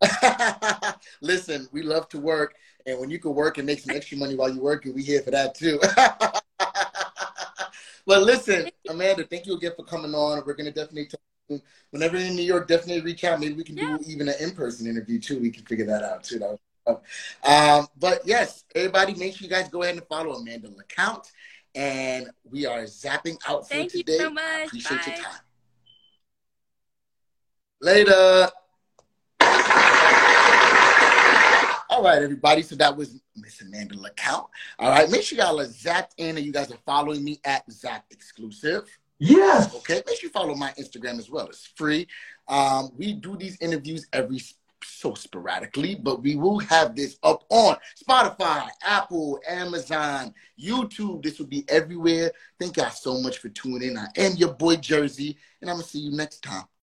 [1.20, 2.54] Listen, we love to work,
[2.86, 5.22] and when you can work and make some extra money while you're working, we here
[5.22, 5.80] for that too.
[8.06, 10.42] but listen, Amanda, thank you again for coming on.
[10.46, 11.60] We're gonna definitely talk.
[11.90, 13.40] Whenever you're in New York, definitely reach out.
[13.40, 13.96] Maybe we can Yeah.
[13.96, 15.38] do even an in-person interview too.
[15.40, 16.38] We can figure that out too.
[16.38, 16.58] That.
[17.44, 21.30] Um, but yes, everybody, make sure you guys go ahead and follow Amanda LaCount.
[21.76, 24.16] And we are zapping out for Thank you today.
[24.18, 24.42] so much.
[24.44, 25.40] I appreciate your time.
[27.82, 28.48] Later.
[31.90, 32.62] All right, everybody.
[32.62, 34.46] So that was Miss Amanda LaCount.
[34.78, 37.66] All right, make sure y'all are zapped in and you guys are following me at
[37.68, 38.86] ZapXclusive.
[39.18, 39.74] Yes.
[39.76, 41.46] Okay, make sure you follow my Instagram as well.
[41.46, 42.06] It's free.
[42.48, 44.54] Um, we do these interviews every s-
[44.84, 51.22] so sporadically, but we will have this up on Spotify, Apple, Amazon, YouTube.
[51.22, 52.32] This will be everywhere.
[52.60, 53.98] Thank y'all so much for tuning in.
[53.98, 56.66] I am your boy Jersey, and I'm gonna see you next time.